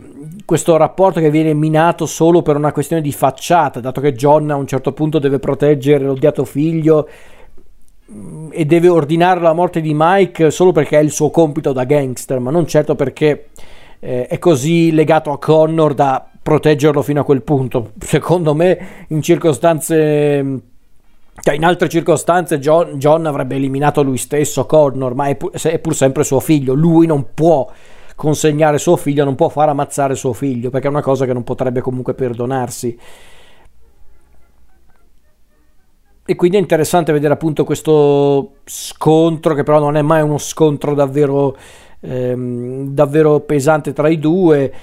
questo 0.45 0.77
rapporto 0.77 1.19
che 1.19 1.29
viene 1.29 1.53
minato 1.53 2.05
solo 2.05 2.41
per 2.41 2.55
una 2.55 2.71
questione 2.71 3.01
di 3.01 3.11
facciata, 3.11 3.81
dato 3.81 3.99
che 3.99 4.13
John 4.13 4.49
a 4.49 4.55
un 4.55 4.65
certo 4.65 4.93
punto 4.93 5.19
deve 5.19 5.39
proteggere 5.39 6.05
l'odiato 6.05 6.45
figlio 6.45 7.09
mm, 8.11 8.49
e 8.51 8.63
deve 8.65 8.87
ordinare 8.87 9.41
la 9.41 9.51
morte 9.51 9.81
di 9.81 9.91
Mike 9.93 10.51
solo 10.51 10.71
perché 10.71 10.99
è 10.99 11.01
il 11.01 11.11
suo 11.11 11.29
compito 11.29 11.73
da 11.73 11.83
gangster, 11.83 12.39
ma 12.39 12.49
non 12.49 12.65
certo 12.65 12.95
perché 12.95 13.49
eh, 13.99 14.27
è 14.27 14.39
così 14.39 14.91
legato 14.91 15.31
a 15.31 15.37
Connor 15.37 15.93
da 15.93 16.29
proteggerlo 16.41 17.01
fino 17.01 17.19
a 17.19 17.25
quel 17.25 17.41
punto. 17.41 17.91
Secondo 17.99 18.53
me, 18.53 19.05
in 19.09 19.21
circostanze. 19.21 20.75
Cioè, 21.39 21.55
in 21.55 21.63
altre 21.63 21.87
circostanze 21.87 22.59
John, 22.59 22.97
John, 22.97 23.25
avrebbe 23.25 23.55
eliminato 23.55 24.01
lui 24.01 24.17
stesso 24.17 24.65
Connor, 24.65 25.13
ma 25.13 25.27
è 25.27 25.35
pur, 25.35 25.51
è 25.51 25.79
pur 25.79 25.95
sempre 25.95 26.23
suo 26.23 26.39
figlio. 26.39 26.73
Lui 26.73 27.05
non 27.05 27.27
può 27.33 27.69
consegnare 28.15 28.79
suo 28.79 28.95
figlio, 28.95 29.23
non 29.23 29.35
può 29.35 29.47
far 29.47 29.69
ammazzare 29.69 30.15
suo 30.15 30.33
figlio, 30.33 30.69
perché 30.69 30.87
è 30.87 30.89
una 30.89 31.01
cosa 31.01 31.25
che 31.25 31.33
non 31.33 31.43
potrebbe 31.43 31.81
comunque 31.81 32.15
perdonarsi. 32.15 32.99
E 36.29 36.35
quindi 36.35 36.57
è 36.57 36.59
interessante 36.59 37.13
vedere 37.13 37.33
appunto 37.33 37.63
questo 37.63 38.55
scontro, 38.65 39.53
che 39.53 39.63
però 39.63 39.79
non 39.79 39.95
è 39.95 40.01
mai 40.01 40.21
uno 40.23 40.37
scontro 40.37 40.93
davvero 40.93 41.55
ehm, 42.01 42.93
davvero 42.93 43.39
pesante 43.41 43.93
tra 43.93 44.09
i 44.09 44.19
due. 44.19 44.73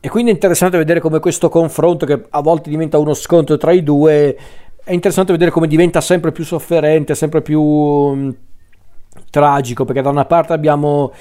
E 0.00 0.08
quindi 0.10 0.30
è 0.30 0.34
interessante 0.34 0.76
vedere 0.76 1.00
come 1.00 1.18
questo 1.18 1.48
confronto, 1.48 2.04
che 2.04 2.26
a 2.28 2.40
volte 2.42 2.68
diventa 2.68 2.98
uno 2.98 3.14
scontro 3.14 3.56
tra 3.56 3.72
i 3.72 3.82
due, 3.82 4.36
è 4.84 4.92
interessante 4.92 5.32
vedere 5.32 5.50
come 5.50 5.66
diventa 5.66 6.00
sempre 6.00 6.30
più 6.30 6.44
sofferente, 6.44 7.14
sempre 7.14 7.40
più 7.40 7.62
mm, 7.62 8.30
tragico, 9.30 9.84
perché 9.84 10.02
da 10.02 10.10
una 10.10 10.26
parte 10.26 10.52
abbiamo 10.52 11.12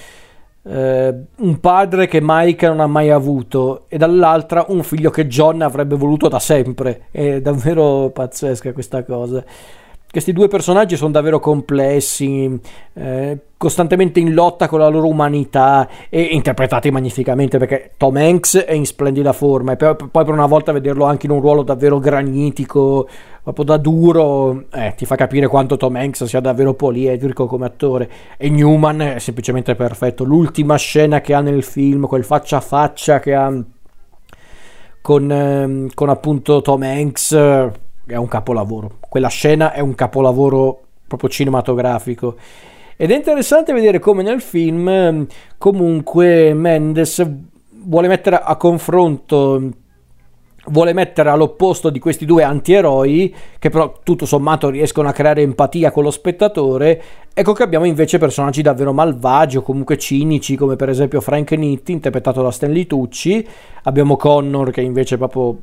eh, 0.64 1.16
un 1.38 1.60
padre 1.60 2.08
che 2.08 2.20
Mike 2.22 2.68
non 2.68 2.82
ha 2.82 2.88
mai 2.88 3.10
avuto 3.10 3.86
e 3.88 3.98
dall'altra 3.98 4.66
un 4.68 4.84
figlio 4.84 5.10
che 5.10 5.28
John 5.28 5.62
avrebbe 5.62 5.96
voluto 5.96 6.28
da 6.28 6.40
sempre. 6.40 7.08
È 7.10 7.42
davvero 7.42 8.10
pazzesca 8.10 8.74
questa 8.74 9.04
cosa. 9.04 9.44
Questi 10.14 10.32
due 10.32 10.48
personaggi 10.48 10.96
sono 10.96 11.10
davvero 11.10 11.40
complessi, 11.40 12.60
eh, 12.94 13.38
costantemente 13.58 14.20
in 14.20 14.36
lotta 14.36 14.68
con 14.68 14.78
la 14.78 14.88
loro 14.88 15.08
umanità 15.08 15.90
e 16.08 16.22
interpretati 16.22 16.92
magnificamente 16.92 17.58
perché 17.58 17.94
Tom 17.98 18.18
Hanks 18.18 18.58
è 18.58 18.74
in 18.74 18.86
splendida 18.86 19.34
forma 19.34 19.72
e 19.72 19.76
poi, 19.76 19.96
per 20.12 20.30
una 20.30 20.46
volta 20.46 20.72
vederlo 20.72 21.06
anche 21.06 21.26
in 21.26 21.32
un 21.32 21.42
ruolo 21.42 21.64
davvero 21.64 21.98
granitico, 21.98 23.10
proprio 23.42 23.66
da 23.66 23.78
duro, 23.78 24.66
eh, 24.72 24.94
ti 24.96 25.06
fa 25.08 25.16
capire 25.16 25.48
quanto 25.48 25.78
Tom 25.78 25.96
Hanks 25.96 26.26
sia 26.26 26.42
davvero 26.42 26.76
poliedrico 26.76 27.48
come 27.48 27.66
attore 27.66 28.08
e 28.38 28.52
Newman 28.52 29.02
è 29.02 29.18
semplicemente 29.18 29.74
perfetto. 29.74 30.24
L'ultima 30.24 30.76
scena 30.76 31.22
che 31.22 31.34
ha 31.34 31.42
nel 31.42 31.64
film, 31.64 32.06
quel 32.06 32.24
faccia 32.24 32.58
a 32.58 32.62
faccia 32.62 33.20
che 33.20 33.34
ha 33.34 33.52
con, 35.02 35.32
eh, 35.32 35.90
con 35.96 36.10
appunto 36.10 36.62
Tom 36.62 36.84
Hanks 36.84 37.82
è 38.06 38.16
un 38.16 38.28
capolavoro. 38.28 38.98
Quella 39.08 39.30
scena 39.30 39.74
è 39.74 39.80
un 39.80 39.96
capolavoro 39.96 40.82
proprio 41.08 41.30
cinematografico. 41.30 42.36
Ed 42.96 43.12
è 43.12 43.16
interessante 43.16 43.74
vedere 43.74 44.00
come 44.00 44.24
nel 44.24 44.42
film 44.42 44.88
ehm, 44.88 45.28
comunque 45.58 46.54
Mendes 46.54 47.26
vuole 47.86 48.08
mettere 48.08 48.40
a 48.42 48.56
confronto 48.56 49.72
vuole 50.68 50.94
mettere 50.94 51.30
all'opposto 51.30 51.90
di 51.90 52.00
questi 52.00 52.26
due 52.26 52.44
antieroi 52.44 53.36
che 53.60 53.70
però 53.70 54.00
tutto 54.02 54.26
sommato 54.26 54.70
riescono 54.70 55.10
a 55.10 55.12
creare 55.12 55.42
empatia 55.42 55.92
con 55.92 56.04
lo 56.04 56.12
spettatore 56.12 57.02
ecco 57.34 57.52
che 57.52 57.64
abbiamo 57.64 57.84
invece 57.84 58.18
personaggi 58.18 58.62
davvero 58.62 58.94
malvagi 58.94 59.58
o 59.58 59.62
comunque 59.62 59.98
cinici 59.98 60.56
come 60.56 60.78
per 60.78 60.88
esempio 60.88 61.20
Frank 61.20 61.52
Nitti 61.52 61.92
interpretato 61.92 62.42
da 62.42 62.52
Stanley 62.52 62.88
Tucci 62.88 63.46
abbiamo 63.84 64.16
Connor 64.16 64.72
che 64.72 64.80
invece 64.80 65.16
è 65.16 65.18
proprio 65.18 65.58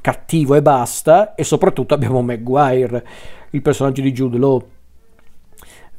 cattivo 0.00 0.54
e 0.54 0.62
basta, 0.62 1.34
e 1.34 1.44
soprattutto 1.44 1.94
abbiamo 1.94 2.22
Maguire, 2.22 3.04
il 3.50 3.62
personaggio 3.62 4.02
di 4.02 4.12
Jude 4.12 4.38
Law. 4.38 4.62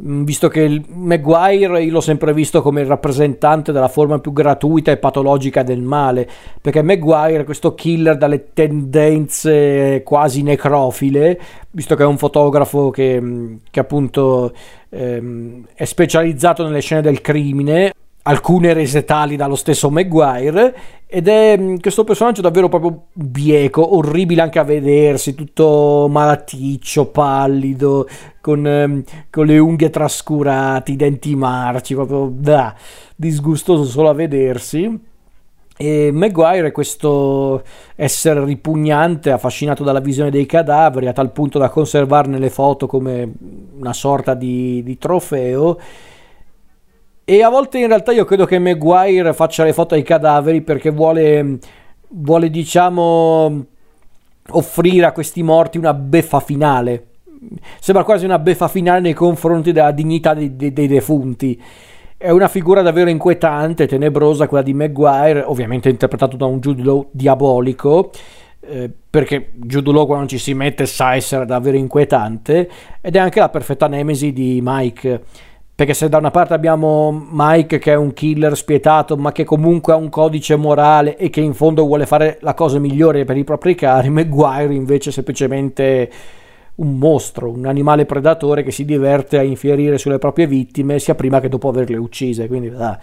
Mm, 0.04 0.24
visto 0.26 0.48
che 0.48 0.84
Maguire 0.90 1.82
io 1.82 1.92
l'ho 1.92 2.02
sempre 2.02 2.32
visto 2.32 2.62
come 2.62 2.82
il 2.82 2.88
rappresentante 2.88 3.72
della 3.72 3.88
forma 3.88 4.20
più 4.20 4.32
gratuita 4.32 4.92
e 4.92 4.98
patologica 4.98 5.64
del 5.64 5.82
male, 5.82 6.30
perché 6.62 6.84
Maguire 6.84 7.44
questo 7.44 7.74
killer 7.74 8.16
dalle 8.16 8.54
tendenze 8.54 10.04
quasi 10.06 10.44
necrofile, 10.44 11.40
visto 11.72 11.96
che 11.96 12.04
è 12.04 12.06
un 12.06 12.18
fotografo 12.18 12.92
che, 12.92 13.20
mm, 13.20 13.56
che 13.72 13.80
appunto 13.80 14.54
ehm, 14.90 15.66
è 15.74 15.86
specializzato 15.86 16.64
nelle 16.64 16.82
scene 16.82 17.02
del 17.02 17.22
crimine, 17.22 17.94
alcune 18.28 18.74
rese 18.74 19.06
tali 19.06 19.38
dallo 19.38 19.56
stesso 19.56 19.90
Maguire 19.90 20.76
ed 21.08 21.30
è 21.30 21.58
mm, 21.58 21.78
questo 21.78 22.04
personaggio 22.04 22.42
davvero 22.42 22.68
proprio 22.68 23.06
bieco, 23.14 23.96
orribile 23.96 24.42
anche 24.42 24.60
a 24.60 24.64
vedersi, 24.64 25.34
tutto 25.34 26.08
malaticcio, 26.10 27.08
pallido, 27.08 28.06
con, 28.42 28.68
ehm, 28.68 29.04
con 29.30 29.46
le 29.46 29.58
unghie 29.58 29.90
trascurate, 29.90 30.92
i 30.92 30.96
denti 30.98 31.36
marci, 31.36 31.96
proprio 31.96 32.30
da, 32.34 32.76
disgustoso 33.16 33.86
solo 33.86 34.10
a 34.10 34.14
vedersi. 34.14 35.16
E 35.80 36.10
Maguire 36.12 36.70
è 36.70 36.72
questo 36.72 37.64
essere 37.96 38.44
ripugnante, 38.44 39.32
affascinato 39.32 39.84
dalla 39.84 40.00
visione 40.00 40.32
dei 40.32 40.48
cadaveri, 40.48 41.08
a 41.08 41.14
tal 41.14 41.32
punto 41.32 41.60
da 41.60 41.70
conservarne 41.70 42.40
le 42.40 42.50
foto 42.50 42.88
come 42.88 43.32
una 43.78 43.94
sorta 43.94 44.34
di, 44.34 44.82
di 44.84 44.98
trofeo 44.98 45.78
e 47.30 47.44
a 47.44 47.50
volte 47.50 47.78
in 47.78 47.88
realtà 47.88 48.14
io 48.14 48.24
credo 48.24 48.46
che 48.46 48.58
Maguire 48.58 49.34
faccia 49.34 49.66
le 49.66 49.74
foto 49.74 49.96
ai 49.96 50.02
cadaveri 50.02 50.62
perché 50.62 50.92
vuole, 50.92 51.60
vuole 52.08 52.50
diciamo, 52.50 53.66
offrire 54.52 55.06
a 55.06 55.12
questi 55.12 55.44
morti 55.44 55.78
una 55.78 55.94
beffa 55.94 56.40
finale. 56.40 57.08
Sembra 57.82 58.06
quasi 58.06 58.24
una 58.24 58.40
beffa 58.40 58.70
finale 58.70 59.02
nei 59.02 59.14
confronti 59.14 59.74
della 59.74 59.92
dignità 59.92 60.34
dei, 60.34 60.56
dei, 60.56 60.72
dei 60.72 60.88
defunti. 60.88 61.62
È 62.16 62.30
una 62.30 62.48
figura 62.48 62.82
davvero 62.82 63.10
inquietante, 63.10 63.88
tenebrosa 63.88 64.48
quella 64.48 64.64
di 64.64 64.74
Maguire, 64.74 65.42
ovviamente 65.42 65.90
interpretato 65.90 66.38
da 66.38 66.46
un 66.46 66.62
Jude 66.62 67.08
diabolico, 67.12 68.10
eh, 68.62 68.90
perché 69.10 69.52
Jude 69.54 70.06
quando 70.06 70.28
ci 70.28 70.38
si 70.38 70.54
mette 70.54 70.86
sa 70.86 71.16
essere 71.16 71.46
davvero 71.46 71.76
inquietante, 71.76 72.70
ed 73.02 73.18
è 73.18 73.20
anche 73.20 73.42
la 73.42 73.50
perfetta 73.50 73.88
nemesi 73.88 74.32
di 74.32 74.62
Mike 74.64 75.24
perché 75.78 75.94
se 75.94 76.10
da 76.10 76.18
una 76.18 76.32
parte 76.32 76.56
abbiamo 76.56 77.28
Mike 77.30 77.78
che 77.78 77.92
è 77.92 77.96
un 77.96 78.12
killer 78.12 78.58
spietato, 78.58 79.16
ma 79.16 79.32
che 79.32 79.44
comunque 79.44 79.94
ha 79.94 79.96
un 79.96 80.10
codice 80.10 80.56
morale 80.56 81.18
e 81.18 81.30
che 81.30 81.40
in 81.40 81.54
fondo 81.54 81.86
vuole 81.86 82.08
fare 82.08 82.40
la 82.42 82.56
cosa 82.56 82.80
migliore 82.80 83.26
per 83.26 83.38
i 83.38 83.44
propri 83.44 83.76
cari, 83.76 84.10
Maguire 84.10 84.74
invece 84.74 85.12
è 85.12 85.14
semplicemente 85.14 86.12
un 86.78 86.98
mostro, 86.98 87.52
un 87.52 87.68
animale 87.68 88.08
predatore 88.08 88.64
che 88.64 88.72
si 88.72 88.86
diverte 88.86 89.38
a 89.38 89.44
infierire 89.44 90.00
sulle 90.00 90.18
proprie 90.18 90.48
vittime 90.48 90.98
sia 90.98 91.14
prima 91.14 91.40
che 91.40 91.48
dopo 91.48 91.70
averle 91.70 91.98
uccise. 91.98 92.48
Quindi, 92.48 92.74
ah, 92.76 92.98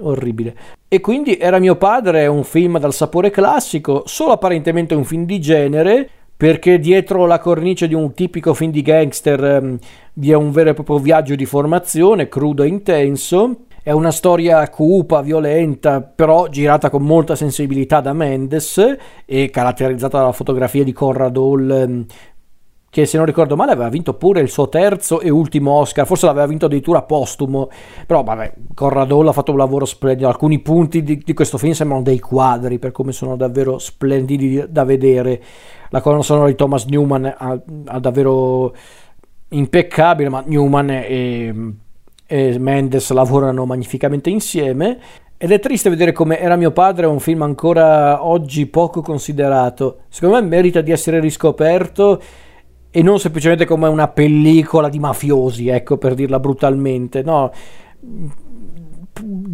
orribile. 0.00 0.56
E 0.88 1.00
quindi 1.00 1.36
Era 1.36 1.60
mio 1.60 1.76
padre, 1.76 2.26
un 2.26 2.42
film 2.42 2.80
dal 2.80 2.94
sapore 2.94 3.30
classico, 3.30 4.02
solo 4.06 4.32
apparentemente 4.32 4.96
un 4.96 5.04
film 5.04 5.24
di 5.24 5.38
genere 5.38 6.08
perché 6.36 6.78
dietro 6.78 7.24
la 7.26 7.38
cornice 7.38 7.88
di 7.88 7.94
un 7.94 8.12
tipico 8.12 8.52
film 8.52 8.70
di 8.70 8.82
gangster 8.82 9.42
ehm, 9.42 9.78
vi 10.14 10.30
è 10.30 10.34
un 10.34 10.50
vero 10.50 10.70
e 10.70 10.74
proprio 10.74 10.98
viaggio 10.98 11.34
di 11.34 11.46
formazione, 11.46 12.28
crudo 12.28 12.62
e 12.62 12.68
intenso. 12.68 13.64
È 13.82 13.92
una 13.92 14.10
storia 14.10 14.68
cupa, 14.68 15.22
violenta, 15.22 16.00
però 16.02 16.48
girata 16.48 16.90
con 16.90 17.02
molta 17.02 17.36
sensibilità 17.36 18.00
da 18.00 18.12
Mendes 18.12 18.80
e 19.24 19.48
caratterizzata 19.48 20.18
dalla 20.18 20.32
fotografia 20.32 20.82
di 20.82 20.92
Conrad 20.92 21.36
Hall 21.36 21.70
ehm, 21.70 22.06
che 22.96 23.04
se 23.04 23.18
non 23.18 23.26
ricordo 23.26 23.56
male 23.56 23.72
aveva 23.72 23.90
vinto 23.90 24.14
pure 24.14 24.40
il 24.40 24.48
suo 24.48 24.70
terzo 24.70 25.20
e 25.20 25.28
ultimo 25.28 25.72
Oscar, 25.72 26.06
forse 26.06 26.24
l'aveva 26.24 26.46
vinto 26.46 26.64
addirittura 26.64 27.02
postumo, 27.02 27.68
però 28.06 28.22
vabbè, 28.22 28.54
Corradolo 28.72 29.28
ha 29.28 29.32
fatto 29.34 29.52
un 29.52 29.58
lavoro 29.58 29.84
splendido, 29.84 30.28
alcuni 30.28 30.60
punti 30.60 31.02
di, 31.02 31.20
di 31.22 31.34
questo 31.34 31.58
film 31.58 31.72
sembrano 31.74 32.02
dei 32.02 32.20
quadri 32.20 32.78
per 32.78 32.92
come 32.92 33.12
sono 33.12 33.36
davvero 33.36 33.78
splendidi 33.78 34.64
da 34.70 34.84
vedere, 34.84 35.42
la 35.90 36.00
colonna 36.00 36.22
sonora 36.22 36.48
di 36.48 36.54
Thomas 36.54 36.84
Newman 36.86 37.24
ha 37.36 37.98
davvero 37.98 38.74
impeccabile, 39.48 40.28
ma 40.28 40.42
Newman 40.46 40.90
e, 40.90 41.54
e 42.26 42.58
Mendes 42.58 43.10
lavorano 43.10 43.64
magnificamente 43.66 44.30
insieme. 44.30 44.98
Ed 45.38 45.50
è 45.50 45.58
triste 45.58 45.90
vedere 45.90 46.12
come 46.12 46.38
Era 46.40 46.56
mio 46.56 46.70
padre, 46.70 47.06
un 47.06 47.20
film 47.20 47.42
ancora 47.42 48.24
oggi 48.24 48.66
poco 48.66 49.02
considerato. 49.02 49.98
Secondo 50.08 50.40
me 50.40 50.46
merita 50.46 50.80
di 50.80 50.90
essere 50.90 51.20
riscoperto 51.20 52.20
e 52.90 53.02
non 53.02 53.18
semplicemente 53.18 53.66
come 53.66 53.88
una 53.88 54.08
pellicola 54.08 54.88
di 54.88 54.98
mafiosi, 54.98 55.68
ecco 55.68 55.98
per 55.98 56.14
dirla 56.14 56.40
brutalmente, 56.40 57.22
no. 57.22 57.52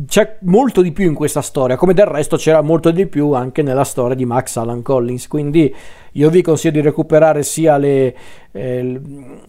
C'è 0.06 0.38
molto 0.40 0.82
di 0.82 0.90
più 0.90 1.06
in 1.06 1.14
questa 1.14 1.40
storia, 1.40 1.76
come 1.76 1.94
del 1.94 2.06
resto 2.06 2.36
c'era 2.36 2.62
molto 2.62 2.90
di 2.90 3.06
più 3.06 3.32
anche 3.32 3.62
nella 3.62 3.84
storia 3.84 4.16
di 4.16 4.24
Max 4.24 4.56
Alan 4.56 4.82
Collins. 4.82 5.28
Quindi 5.28 5.72
io 6.12 6.30
vi 6.30 6.42
consiglio 6.42 6.72
di 6.72 6.80
recuperare 6.80 7.44
sia 7.44 7.76
le, 7.76 8.14
eh, 8.50 9.00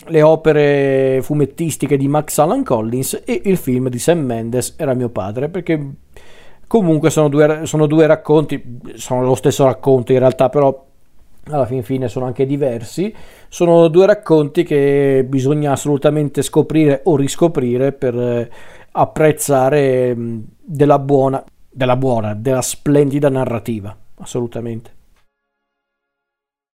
le 0.05 0.21
opere 0.21 1.19
fumettistiche 1.23 1.97
di 1.97 2.07
Max 2.07 2.37
Alan 2.37 2.63
Collins 2.63 3.23
e 3.25 3.41
il 3.45 3.57
film 3.57 3.89
di 3.89 3.97
Sam 3.97 4.19
Mendes, 4.19 4.75
Era 4.77 4.93
mio 4.93 5.09
padre, 5.09 5.49
perché 5.49 5.83
comunque 6.67 7.09
sono 7.09 7.27
due, 7.27 7.61
sono 7.63 7.87
due 7.87 8.05
racconti, 8.05 8.79
sono 8.93 9.23
lo 9.23 9.35
stesso 9.35 9.65
racconto 9.65 10.11
in 10.11 10.19
realtà, 10.19 10.49
però 10.49 10.85
alla 11.45 11.65
fin 11.65 11.83
fine 11.83 12.07
sono 12.07 12.25
anche 12.25 12.45
diversi. 12.45 13.13
Sono 13.49 13.87
due 13.87 14.05
racconti 14.05 14.63
che 14.63 15.25
bisogna 15.27 15.71
assolutamente 15.71 16.43
scoprire 16.43 17.01
o 17.05 17.15
riscoprire 17.15 17.91
per 17.91 18.49
apprezzare 18.93 20.15
della 20.15 20.99
buona, 20.99 21.43
della 21.69 21.95
buona, 21.95 22.33
della 22.33 22.61
splendida 22.61 23.29
narrativa, 23.29 23.95
assolutamente. 24.15 25.01